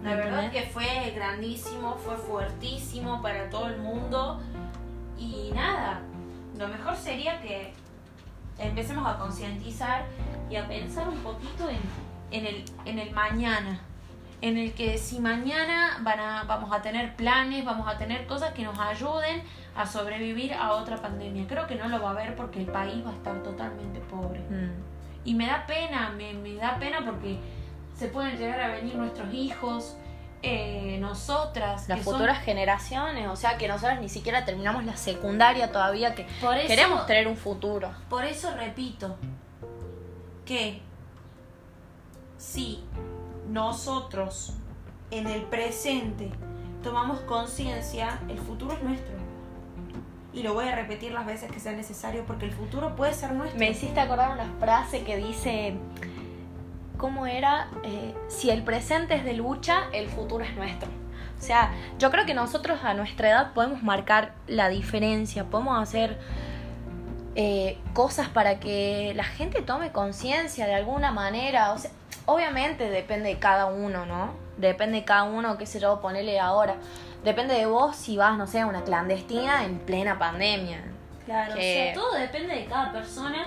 La 0.06 0.14
verdad 0.14 0.44
¿Entendés? 0.44 0.66
que 0.66 0.70
fue 0.70 1.12
grandísimo, 1.16 1.96
fue 1.96 2.16
fuertísimo 2.16 3.20
para 3.20 3.50
todo 3.50 3.66
el 3.66 3.78
mundo. 3.78 4.40
Y 5.18 5.50
nada, 5.52 6.00
lo 6.56 6.68
mejor 6.68 6.94
sería 6.94 7.40
que 7.40 7.74
empecemos 8.56 9.04
a 9.04 9.18
concientizar 9.18 10.04
y 10.48 10.54
a 10.54 10.68
pensar 10.68 11.08
un 11.08 11.18
poquito 11.18 11.68
en, 11.68 11.80
en, 12.30 12.46
el, 12.46 12.64
en 12.84 13.00
el 13.00 13.10
mañana. 13.10 13.80
En 14.42 14.56
el 14.56 14.74
que 14.74 14.96
si 14.96 15.18
mañana 15.18 15.98
van 16.02 16.20
a, 16.20 16.44
vamos 16.44 16.72
a 16.72 16.82
tener 16.82 17.16
planes, 17.16 17.64
vamos 17.64 17.88
a 17.88 17.98
tener 17.98 18.28
cosas 18.28 18.52
que 18.52 18.62
nos 18.62 18.78
ayuden 18.78 19.42
a 19.74 19.86
sobrevivir 19.86 20.54
a 20.54 20.74
otra 20.74 20.98
pandemia. 20.98 21.48
Creo 21.48 21.66
que 21.66 21.74
no 21.74 21.88
lo 21.88 22.00
va 22.00 22.10
a 22.10 22.12
haber 22.12 22.36
porque 22.36 22.60
el 22.60 22.66
país 22.66 23.04
va 23.04 23.10
a 23.10 23.14
estar 23.14 23.42
totalmente 23.42 23.98
pobre. 23.98 24.38
Mm. 24.38 24.70
Y 25.24 25.34
me 25.34 25.48
da 25.48 25.66
pena, 25.66 26.10
me, 26.16 26.32
me 26.34 26.54
da 26.54 26.78
pena 26.78 27.04
porque 27.04 27.40
se 27.96 28.08
pueden 28.08 28.36
llegar 28.38 28.60
a 28.60 28.68
venir 28.68 28.94
nuestros 28.96 29.32
hijos, 29.32 29.96
eh, 30.42 30.98
nosotras. 31.00 31.88
Las 31.88 32.02
son- 32.04 32.12
futuras 32.14 32.38
generaciones, 32.44 33.26
o 33.28 33.36
sea 33.36 33.56
que 33.58 33.66
nosotros 33.68 33.98
ni 34.00 34.08
siquiera 34.08 34.44
terminamos 34.44 34.84
la 34.84 34.96
secundaria 34.96 35.72
todavía, 35.72 36.14
que 36.14 36.26
Por 36.40 36.56
eso- 36.56 36.68
queremos 36.68 37.06
tener 37.06 37.26
un 37.26 37.36
futuro. 37.36 37.90
Por 38.08 38.24
eso 38.24 38.54
repito 38.54 39.16
que 40.44 40.80
si 42.38 42.84
nosotros 43.48 44.54
en 45.10 45.26
el 45.26 45.42
presente 45.42 46.30
tomamos 46.82 47.20
conciencia, 47.20 48.20
el 48.28 48.38
futuro 48.38 48.74
es 48.74 48.82
nuestro. 48.82 49.14
Y 50.32 50.42
lo 50.42 50.52
voy 50.52 50.68
a 50.68 50.74
repetir 50.76 51.12
las 51.12 51.24
veces 51.24 51.50
que 51.50 51.58
sea 51.60 51.72
necesario 51.72 52.24
porque 52.26 52.44
el 52.44 52.52
futuro 52.52 52.94
puede 52.94 53.14
ser 53.14 53.32
nuestro. 53.32 53.58
Me 53.58 53.70
hiciste 53.70 53.98
acordar 54.00 54.32
una 54.32 54.52
frase 54.60 55.02
que 55.02 55.16
dice, 55.16 55.76
¿cómo 56.96 57.26
era? 57.26 57.68
Eh, 57.84 58.14
si 58.28 58.50
el 58.50 58.62
presente 58.62 59.14
es 59.14 59.24
de 59.24 59.34
lucha, 59.34 59.84
el 59.92 60.08
futuro 60.08 60.44
es 60.44 60.54
nuestro. 60.56 60.88
O 61.38 61.42
sea, 61.42 61.70
yo 61.98 62.10
creo 62.10 62.24
que 62.24 62.34
nosotros 62.34 62.80
a 62.82 62.94
nuestra 62.94 63.28
edad 63.28 63.52
podemos 63.52 63.82
marcar 63.82 64.32
la 64.46 64.68
diferencia, 64.68 65.44
podemos 65.44 65.80
hacer 65.80 66.18
eh, 67.34 67.78
cosas 67.92 68.28
para 68.28 68.58
que 68.58 69.12
la 69.14 69.24
gente 69.24 69.60
tome 69.62 69.92
conciencia 69.92 70.66
de 70.66 70.74
alguna 70.74 71.10
manera. 71.12 71.72
O 71.72 71.78
sea, 71.78 71.90
obviamente 72.24 72.88
depende 72.88 73.28
de 73.28 73.38
cada 73.38 73.66
uno, 73.66 74.06
¿no? 74.06 74.32
Depende 74.56 74.98
de 74.98 75.04
cada 75.04 75.24
uno, 75.24 75.58
qué 75.58 75.66
sé 75.66 75.78
yo, 75.80 76.00
ponerle 76.00 76.40
ahora. 76.40 76.76
Depende 77.22 77.54
de 77.54 77.66
vos 77.66 77.96
si 77.96 78.16
vas, 78.16 78.38
no 78.38 78.46
sé, 78.46 78.60
a 78.60 78.66
una 78.66 78.82
clandestina 78.84 79.64
en 79.64 79.78
plena 79.80 80.18
pandemia. 80.18 80.82
Claro, 81.26 81.54
que- 81.54 81.60
o 81.60 81.84
sea, 81.84 81.94
todo 81.94 82.14
depende 82.18 82.54
de 82.54 82.64
cada 82.66 82.92
persona 82.92 83.46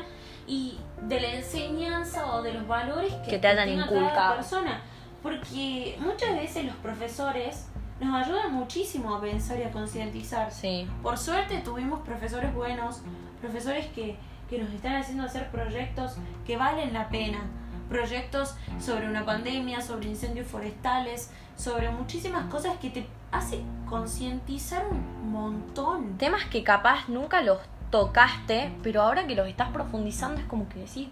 y 0.50 0.78
de 1.04 1.22
la 1.22 1.28
enseñanza 1.36 2.26
o 2.34 2.42
de 2.42 2.54
los 2.54 2.68
valores 2.68 3.14
que, 3.24 3.32
Que 3.32 3.38
te 3.40 3.48
hayan 3.48 3.70
inculcado. 3.70 4.10
cada 4.10 4.36
persona. 4.38 4.82
Porque 5.22 5.96
muchas 6.00 6.36
veces 6.36 6.66
los 6.66 6.76
profesores 6.78 7.68
nos 8.00 8.26
ayudan 8.26 8.54
muchísimo 8.54 9.14
a 9.16 9.22
pensar 9.22 9.60
y 9.60 9.64
a 9.64 9.72
concientizar. 9.72 10.52
Sí. 10.52 10.88
Por 11.04 11.18
suerte 11.18 11.60
tuvimos 11.60 12.00
profesores 12.02 12.52
buenos, 12.54 13.02
profesores 13.42 13.86
que, 13.94 14.16
que 14.50 14.58
nos 14.58 14.72
están 14.74 14.96
haciendo 14.96 15.24
hacer 15.24 15.50
proyectos 15.52 16.16
que 16.48 16.58
valen 16.58 16.94
la 16.94 17.10
pena. 17.10 17.42
Proyectos 17.88 18.56
sobre 18.80 19.08
una 19.08 19.26
pandemia, 19.26 19.82
sobre 19.82 20.08
incendios 20.08 20.48
forestales, 20.48 21.32
sobre 21.58 21.90
muchísimas 21.92 22.46
cosas 22.46 22.78
que 22.78 22.90
te 22.90 23.06
hace 23.32 23.62
concientizar 23.88 24.86
un 24.90 25.32
montón. 25.32 26.18
temas 26.18 26.46
que 26.46 26.64
capaz 26.64 27.08
nunca 27.10 27.42
los 27.42 27.60
tocaste, 27.90 28.72
pero 28.84 29.02
ahora 29.02 29.26
que 29.28 29.36
los 29.36 29.48
estás 29.48 29.70
profundizando 29.70 30.40
es 30.42 30.48
como 30.48 30.68
que 30.70 30.80
decís, 30.80 31.10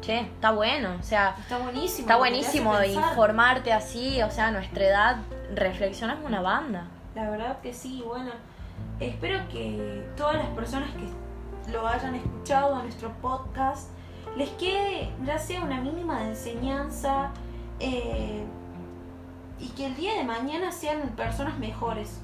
che, 0.00 0.20
está 0.20 0.50
bueno, 0.50 0.90
o 0.98 1.02
sea, 1.02 1.36
Está 1.38 1.58
buenísimo. 1.58 2.00
está 2.00 2.16
buenísimo 2.16 2.76
de 2.76 2.88
informarte 2.88 3.72
así, 3.72 4.22
o 4.22 4.30
sea, 4.30 4.48
a 4.48 4.50
nuestra 4.50 4.84
edad 4.84 5.16
reflexionas 5.54 6.18
una 6.24 6.40
banda. 6.40 6.86
La 7.14 7.30
verdad 7.30 7.60
que 7.60 7.72
sí, 7.72 8.02
bueno, 8.06 8.30
espero 9.00 9.40
que 9.48 10.06
todas 10.16 10.36
las 10.36 10.46
personas 10.48 10.90
que 10.90 11.72
lo 11.72 11.86
hayan 11.86 12.14
escuchado 12.14 12.74
a 12.76 12.82
nuestro 12.82 13.12
podcast 13.20 13.90
les 14.36 14.48
quede 14.50 15.10
ya 15.24 15.38
sea 15.38 15.62
una 15.62 15.80
mínima 15.80 16.20
de 16.20 16.28
enseñanza 16.30 17.30
eh, 17.80 18.44
y 19.58 19.68
que 19.70 19.86
el 19.86 19.96
día 19.96 20.14
de 20.14 20.24
mañana 20.24 20.70
sean 20.70 21.00
personas 21.16 21.58
mejores, 21.58 22.20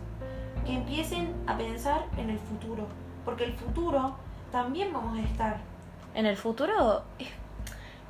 que 0.64 0.74
empiecen 0.74 1.34
a 1.46 1.56
pensar 1.56 2.06
en 2.16 2.30
el 2.30 2.38
futuro, 2.38 2.86
porque 3.24 3.44
el 3.44 3.52
futuro 3.54 4.16
también 4.52 4.92
vamos 4.92 5.18
a 5.18 5.22
estar. 5.22 5.56
En 6.14 6.26
el 6.26 6.36
futuro, 6.36 7.02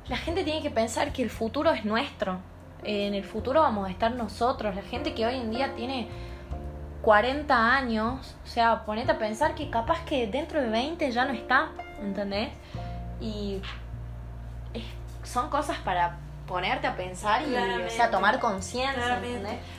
la 0.07 0.17
gente 0.17 0.43
tiene 0.43 0.61
que 0.61 0.69
pensar 0.71 1.11
que 1.11 1.23
el 1.23 1.29
futuro 1.29 1.71
es 1.71 1.85
nuestro. 1.85 2.37
En 2.83 3.13
el 3.15 3.23
futuro 3.23 3.61
vamos 3.61 3.87
a 3.87 3.91
estar 3.91 4.11
nosotros, 4.13 4.75
la 4.75 4.83
gente 4.83 5.13
que 5.15 5.25
hoy 5.25 5.35
en 5.35 5.49
día 5.49 5.73
tiene 5.75 6.07
40 7.01 7.75
años, 7.75 8.35
o 8.43 8.47
sea, 8.47 8.83
ponete 8.85 9.11
a 9.11 9.17
pensar 9.17 9.55
que 9.55 9.69
capaz 9.69 10.03
que 10.05 10.27
dentro 10.27 10.61
de 10.61 10.69
20 10.69 11.11
ya 11.11 11.25
no 11.25 11.33
está, 11.33 11.69
¿entendés? 12.01 12.49
Y 13.21 13.61
es- 14.73 14.83
son 15.27 15.49
cosas 15.49 15.77
para 15.79 16.17
ponerte 16.47 16.85
a 16.85 16.95
pensar 16.95 17.41
y 17.41 17.55
o 17.85 17.89
sea, 17.89 18.11
tomar 18.11 18.39
conciencia. 18.39 19.19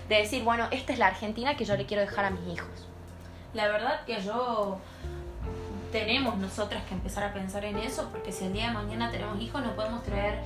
De 0.09 0.17
decir, 0.17 0.43
bueno, 0.43 0.67
esta 0.73 0.93
es 0.93 0.99
la 0.99 1.07
Argentina 1.09 1.57
que 1.57 1.65
yo 1.65 1.77
le 1.77 1.87
quiero 1.87 2.01
dejar 2.03 2.25
a 2.25 2.31
mis 2.31 2.55
hijos. 2.55 2.89
La 3.55 3.69
verdad 3.69 4.01
que 4.05 4.21
yo 4.21 4.79
tenemos 5.97 6.37
nosotras 6.37 6.85
que 6.85 6.93
empezar 6.93 7.25
a 7.25 7.33
pensar 7.33 7.65
en 7.65 7.79
eso, 7.79 8.11
porque 8.13 8.31
si 8.31 8.45
el 8.45 8.53
día 8.53 8.67
de 8.69 8.75
mañana 8.75 9.11
tenemos 9.11 9.41
hijos 9.41 9.63
no 9.65 9.75
podemos 9.75 10.03
traer 10.03 10.41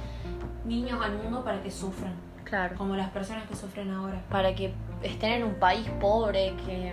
niños 0.64 1.00
al 1.02 1.16
mundo 1.16 1.42
para 1.42 1.60
que 1.60 1.72
sufran, 1.72 2.14
Claro. 2.44 2.76
como 2.76 2.94
las 2.94 3.10
personas 3.10 3.48
que 3.48 3.56
sufren 3.56 3.90
ahora. 3.90 4.20
para 4.30 4.54
que 4.54 4.72
estén 5.02 5.32
en 5.32 5.44
un 5.44 5.54
país 5.54 5.88
pobre, 6.00 6.54
que 6.64 6.92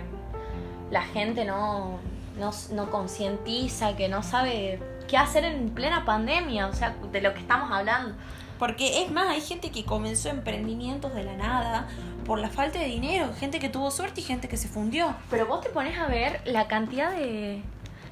la 0.90 1.02
gente 1.02 1.44
no, 1.44 2.00
no, 2.36 2.50
no 2.72 2.90
concientiza, 2.90 3.94
que 3.94 4.08
no 4.08 4.24
sabe 4.24 4.80
qué 5.06 5.16
hacer 5.16 5.44
en 5.44 5.70
plena 5.70 6.04
pandemia, 6.04 6.66
o 6.66 6.72
sea, 6.72 6.96
de 7.12 7.20
lo 7.20 7.32
que 7.34 7.38
estamos 7.40 7.70
hablando. 7.70 8.16
Porque 8.58 9.04
es 9.04 9.12
más, 9.12 9.28
hay 9.28 9.40
gente 9.40 9.70
que 9.70 9.84
comenzó 9.84 10.30
emprendimientos 10.30 11.14
de 11.14 11.22
la 11.22 11.36
nada 11.36 11.86
por 12.26 12.40
la 12.40 12.48
falta 12.48 12.80
de 12.80 12.86
dinero, 12.86 13.32
gente 13.38 13.60
que 13.60 13.68
tuvo 13.68 13.92
suerte 13.92 14.20
y 14.20 14.24
gente 14.24 14.48
que 14.48 14.56
se 14.56 14.66
fundió. 14.66 15.14
Pero 15.30 15.46
vos 15.46 15.60
te 15.60 15.68
pones 15.68 15.96
a 15.96 16.08
ver 16.08 16.40
la 16.44 16.66
cantidad 16.66 17.12
de 17.12 17.62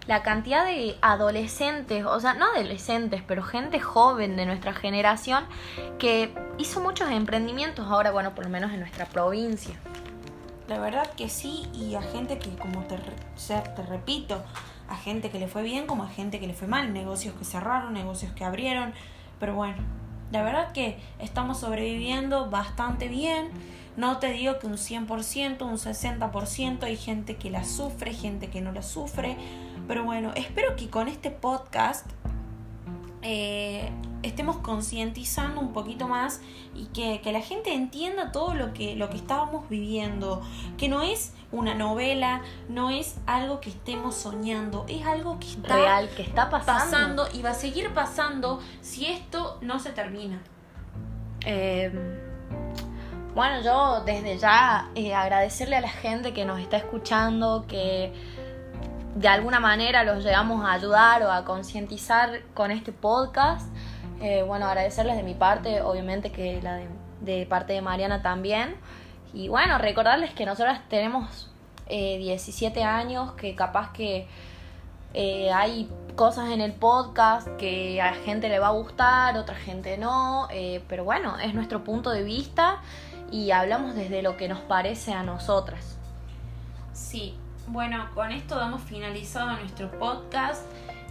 la 0.06 0.22
cantidad 0.22 0.64
de 0.64 0.96
adolescentes, 1.02 2.04
o 2.04 2.20
sea, 2.20 2.34
no 2.34 2.46
adolescentes, 2.46 3.22
pero 3.26 3.42
gente 3.42 3.80
joven 3.80 4.36
de 4.36 4.46
nuestra 4.46 4.72
generación 4.72 5.44
que 5.98 6.34
hizo 6.58 6.80
muchos 6.80 7.10
emprendimientos 7.10 7.86
ahora, 7.88 8.12
bueno, 8.12 8.34
por 8.34 8.44
lo 8.44 8.50
menos 8.50 8.72
en 8.72 8.80
nuestra 8.80 9.06
provincia. 9.06 9.74
La 10.68 10.78
verdad 10.78 11.10
que 11.16 11.28
sí, 11.28 11.68
y 11.72 11.94
a 11.94 12.02
gente 12.02 12.38
que, 12.38 12.50
como 12.56 12.84
te, 12.84 12.96
te 12.96 13.82
repito, 13.82 14.42
a 14.88 14.96
gente 14.96 15.30
que 15.30 15.38
le 15.38 15.48
fue 15.48 15.62
bien 15.62 15.86
como 15.86 16.04
a 16.04 16.08
gente 16.08 16.40
que 16.40 16.46
le 16.46 16.54
fue 16.54 16.68
mal, 16.68 16.92
negocios 16.92 17.34
que 17.34 17.44
cerraron, 17.44 17.92
negocios 17.92 18.32
que 18.32 18.44
abrieron, 18.44 18.92
pero 19.38 19.54
bueno, 19.54 19.78
la 20.32 20.42
verdad 20.42 20.72
que 20.72 20.98
estamos 21.18 21.60
sobreviviendo 21.60 22.50
bastante 22.50 23.08
bien. 23.08 23.50
No 23.96 24.18
te 24.18 24.30
digo 24.32 24.58
que 24.58 24.66
un 24.66 24.74
100%, 24.74 25.62
un 25.62 25.78
60%, 25.78 26.82
hay 26.82 26.96
gente 26.96 27.36
que 27.36 27.50
la 27.50 27.64
sufre, 27.64 28.12
gente 28.12 28.48
que 28.48 28.60
no 28.60 28.72
la 28.72 28.82
sufre, 28.82 29.36
pero 29.86 30.04
bueno, 30.04 30.32
espero 30.34 30.76
que 30.76 30.88
con 30.88 31.08
este 31.08 31.30
podcast 31.30 32.06
eh, 33.22 33.90
estemos 34.22 34.58
concientizando 34.58 35.60
un 35.60 35.72
poquito 35.72 36.08
más 36.08 36.40
y 36.74 36.86
que, 36.86 37.20
que 37.20 37.32
la 37.32 37.40
gente 37.40 37.72
entienda 37.72 38.32
todo 38.32 38.54
lo 38.54 38.72
que, 38.72 38.96
lo 38.96 39.08
que 39.10 39.16
estábamos 39.16 39.68
viviendo, 39.68 40.42
que 40.76 40.88
no 40.88 41.02
es 41.02 41.32
una 41.52 41.74
novela, 41.74 42.42
no 42.68 42.90
es 42.90 43.16
algo 43.26 43.60
que 43.60 43.70
estemos 43.70 44.14
soñando, 44.14 44.84
es 44.88 45.06
algo 45.06 45.38
que 45.38 45.48
está 45.48 45.76
Real, 45.76 46.08
que 46.10 46.22
está 46.22 46.50
pasando. 46.50 46.84
pasando 46.84 47.28
y 47.32 47.42
va 47.42 47.50
a 47.50 47.54
seguir 47.54 47.92
pasando 47.94 48.60
si 48.80 49.06
esto 49.06 49.58
no 49.60 49.78
se 49.78 49.90
termina. 49.90 50.42
Eh, 51.44 51.92
bueno, 53.34 53.60
yo 53.62 54.02
desde 54.04 54.38
ya 54.38 54.90
eh, 54.94 55.14
agradecerle 55.14 55.76
a 55.76 55.82
la 55.82 55.90
gente 55.90 56.32
que 56.32 56.44
nos 56.44 56.58
está 56.58 56.78
escuchando, 56.78 57.66
que 57.68 58.12
de 59.16 59.28
alguna 59.28 59.60
manera 59.60 60.04
los 60.04 60.22
llegamos 60.22 60.64
a 60.64 60.72
ayudar 60.72 61.22
o 61.22 61.32
a 61.32 61.44
concientizar 61.44 62.42
con 62.54 62.70
este 62.70 62.92
podcast. 62.92 63.66
Eh, 64.20 64.42
bueno, 64.42 64.66
agradecerles 64.66 65.16
de 65.16 65.22
mi 65.22 65.34
parte, 65.34 65.80
obviamente 65.80 66.30
que 66.30 66.60
la 66.62 66.80
de, 67.22 67.46
parte 67.46 67.72
de 67.72 67.80
Mariana 67.80 68.22
también. 68.22 68.76
Y 69.32 69.48
bueno, 69.48 69.78
recordarles 69.78 70.32
que 70.34 70.44
nosotras 70.46 70.80
tenemos 70.88 71.50
eh, 71.88 72.18
17 72.18 72.82
años, 72.84 73.32
que 73.32 73.54
capaz 73.54 73.92
que 73.92 74.28
eh, 75.14 75.50
hay 75.50 75.90
cosas 76.14 76.50
en 76.50 76.60
el 76.60 76.72
podcast 76.72 77.48
que 77.56 78.02
a 78.02 78.12
gente 78.12 78.50
le 78.50 78.58
va 78.58 78.68
a 78.68 78.72
gustar, 78.72 79.38
otra 79.38 79.54
gente 79.54 79.96
no, 79.96 80.46
eh, 80.50 80.84
pero 80.88 81.04
bueno, 81.04 81.38
es 81.38 81.54
nuestro 81.54 81.84
punto 81.84 82.10
de 82.10 82.22
vista 82.22 82.82
y 83.30 83.50
hablamos 83.50 83.94
desde 83.94 84.20
lo 84.20 84.36
que 84.36 84.46
nos 84.46 84.60
parece 84.60 85.14
a 85.14 85.22
nosotras. 85.22 85.96
Sí, 86.92 87.34
bueno, 87.68 88.08
con 88.14 88.32
esto 88.32 88.56
damos 88.56 88.82
finalizado 88.82 89.50
nuestro 89.58 89.90
podcast. 89.98 90.62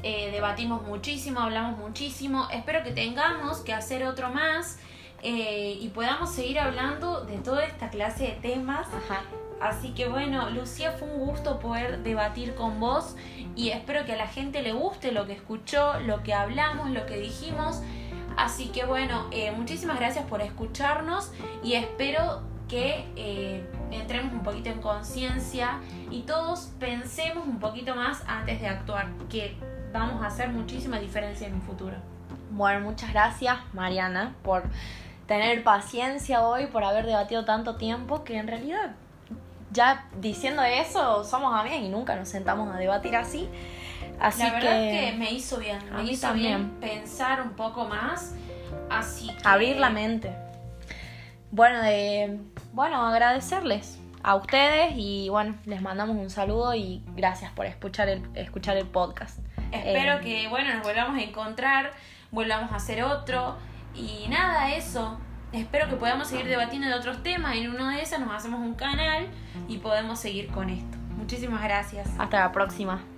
Eh, 0.03 0.29
debatimos 0.31 0.83
muchísimo, 0.83 1.39
hablamos 1.39 1.77
muchísimo. 1.77 2.47
Espero 2.51 2.83
que 2.83 2.91
tengamos 2.91 3.59
que 3.59 3.73
hacer 3.73 4.05
otro 4.05 4.29
más 4.29 4.77
eh, 5.23 5.77
y 5.81 5.89
podamos 5.89 6.31
seguir 6.31 6.59
hablando 6.59 7.25
de 7.25 7.37
toda 7.37 7.65
esta 7.65 7.89
clase 7.89 8.25
de 8.25 8.31
temas. 8.33 8.87
Ajá. 8.87 9.23
Así 9.61 9.91
que 9.93 10.07
bueno, 10.07 10.49
Lucía, 10.49 10.91
fue 10.91 11.07
un 11.07 11.25
gusto 11.25 11.59
poder 11.59 12.03
debatir 12.03 12.55
con 12.55 12.79
vos 12.79 13.15
y 13.55 13.69
espero 13.69 14.05
que 14.05 14.13
a 14.13 14.17
la 14.17 14.27
gente 14.27 14.61
le 14.61 14.73
guste 14.73 15.11
lo 15.11 15.25
que 15.25 15.33
escuchó, 15.33 15.99
lo 16.01 16.23
que 16.23 16.33
hablamos, 16.33 16.89
lo 16.89 17.05
que 17.05 17.17
dijimos. 17.17 17.81
Así 18.37 18.67
que 18.67 18.85
bueno, 18.85 19.27
eh, 19.31 19.51
muchísimas 19.51 19.97
gracias 19.97 20.25
por 20.25 20.41
escucharnos 20.41 21.31
y 21.63 21.73
espero 21.73 22.41
que 22.67 23.05
eh, 23.15 23.65
entremos 23.91 24.33
un 24.33 24.43
poquito 24.43 24.69
en 24.69 24.81
conciencia 24.81 25.79
y 26.09 26.21
todos 26.21 26.71
pensemos 26.79 27.45
un 27.45 27.59
poquito 27.59 27.95
más 27.95 28.23
antes 28.27 28.61
de 28.61 28.67
actuar, 28.67 29.07
que 29.29 29.57
vamos 29.93 30.21
a 30.23 30.27
hacer 30.27 30.49
muchísima 30.49 30.99
diferencia 30.99 31.47
en 31.47 31.55
un 31.55 31.61
futuro. 31.61 31.95
Bueno, 32.51 32.81
muchas 32.81 33.11
gracias 33.11 33.57
Mariana 33.73 34.35
por 34.43 34.63
tener 35.27 35.63
paciencia 35.63 36.41
hoy, 36.41 36.67
por 36.67 36.83
haber 36.83 37.05
debatido 37.05 37.45
tanto 37.45 37.75
tiempo, 37.75 38.23
que 38.23 38.37
en 38.37 38.47
realidad 38.47 38.91
ya 39.71 40.07
diciendo 40.19 40.63
eso 40.63 41.23
somos 41.23 41.53
amigas 41.53 41.79
y 41.81 41.89
nunca 41.89 42.15
nos 42.15 42.29
sentamos 42.29 42.73
a 42.73 42.77
debatir 42.77 43.15
así. 43.15 43.49
Así 44.19 44.43
la 44.43 44.53
verdad 44.53 44.71
que, 44.71 45.07
es 45.07 45.11
que 45.11 45.17
me 45.17 45.31
hizo 45.31 45.57
bien, 45.57 45.79
me 45.93 46.03
hizo 46.03 46.27
también. 46.27 46.79
bien 46.79 46.91
pensar 46.91 47.41
un 47.41 47.51
poco 47.51 47.85
más. 47.85 48.33
Así 48.89 49.27
que 49.27 49.47
abrir 49.47 49.77
la 49.77 49.89
mente. 49.89 50.31
Bueno, 51.51 51.81
de, 51.81 52.39
bueno, 52.75 53.07
agradecerles 53.07 53.97
a 54.21 54.35
ustedes 54.35 54.93
y 54.97 55.29
bueno, 55.29 55.55
les 55.65 55.81
mandamos 55.81 56.17
un 56.17 56.29
saludo 56.29 56.75
y 56.75 57.01
gracias 57.15 57.51
por 57.53 57.65
escuchar 57.65 58.09
el, 58.09 58.21
escuchar 58.35 58.75
el 58.75 58.85
podcast. 58.85 59.39
Espero 59.71 60.15
Eh, 60.15 60.19
que, 60.21 60.47
bueno, 60.49 60.73
nos 60.73 60.83
volvamos 60.83 61.17
a 61.17 61.21
encontrar, 61.21 61.91
volvamos 62.31 62.71
a 62.73 62.75
hacer 62.75 63.01
otro. 63.03 63.55
Y 63.95 64.27
nada, 64.27 64.75
eso. 64.75 65.17
Espero 65.53 65.87
que 65.87 65.95
podamos 65.95 66.27
seguir 66.27 66.47
debatiendo 66.47 66.87
de 66.89 66.95
otros 66.95 67.23
temas. 67.23 67.55
En 67.55 67.69
uno 67.69 67.89
de 67.89 68.01
esos 68.01 68.19
nos 68.19 68.31
hacemos 68.33 68.59
un 68.59 68.73
canal 68.73 69.27
y 69.69 69.77
podemos 69.77 70.19
seguir 70.19 70.47
con 70.47 70.69
esto. 70.69 70.97
Muchísimas 71.15 71.63
gracias. 71.63 72.09
Hasta 72.19 72.41
la 72.41 72.51
próxima. 72.51 73.14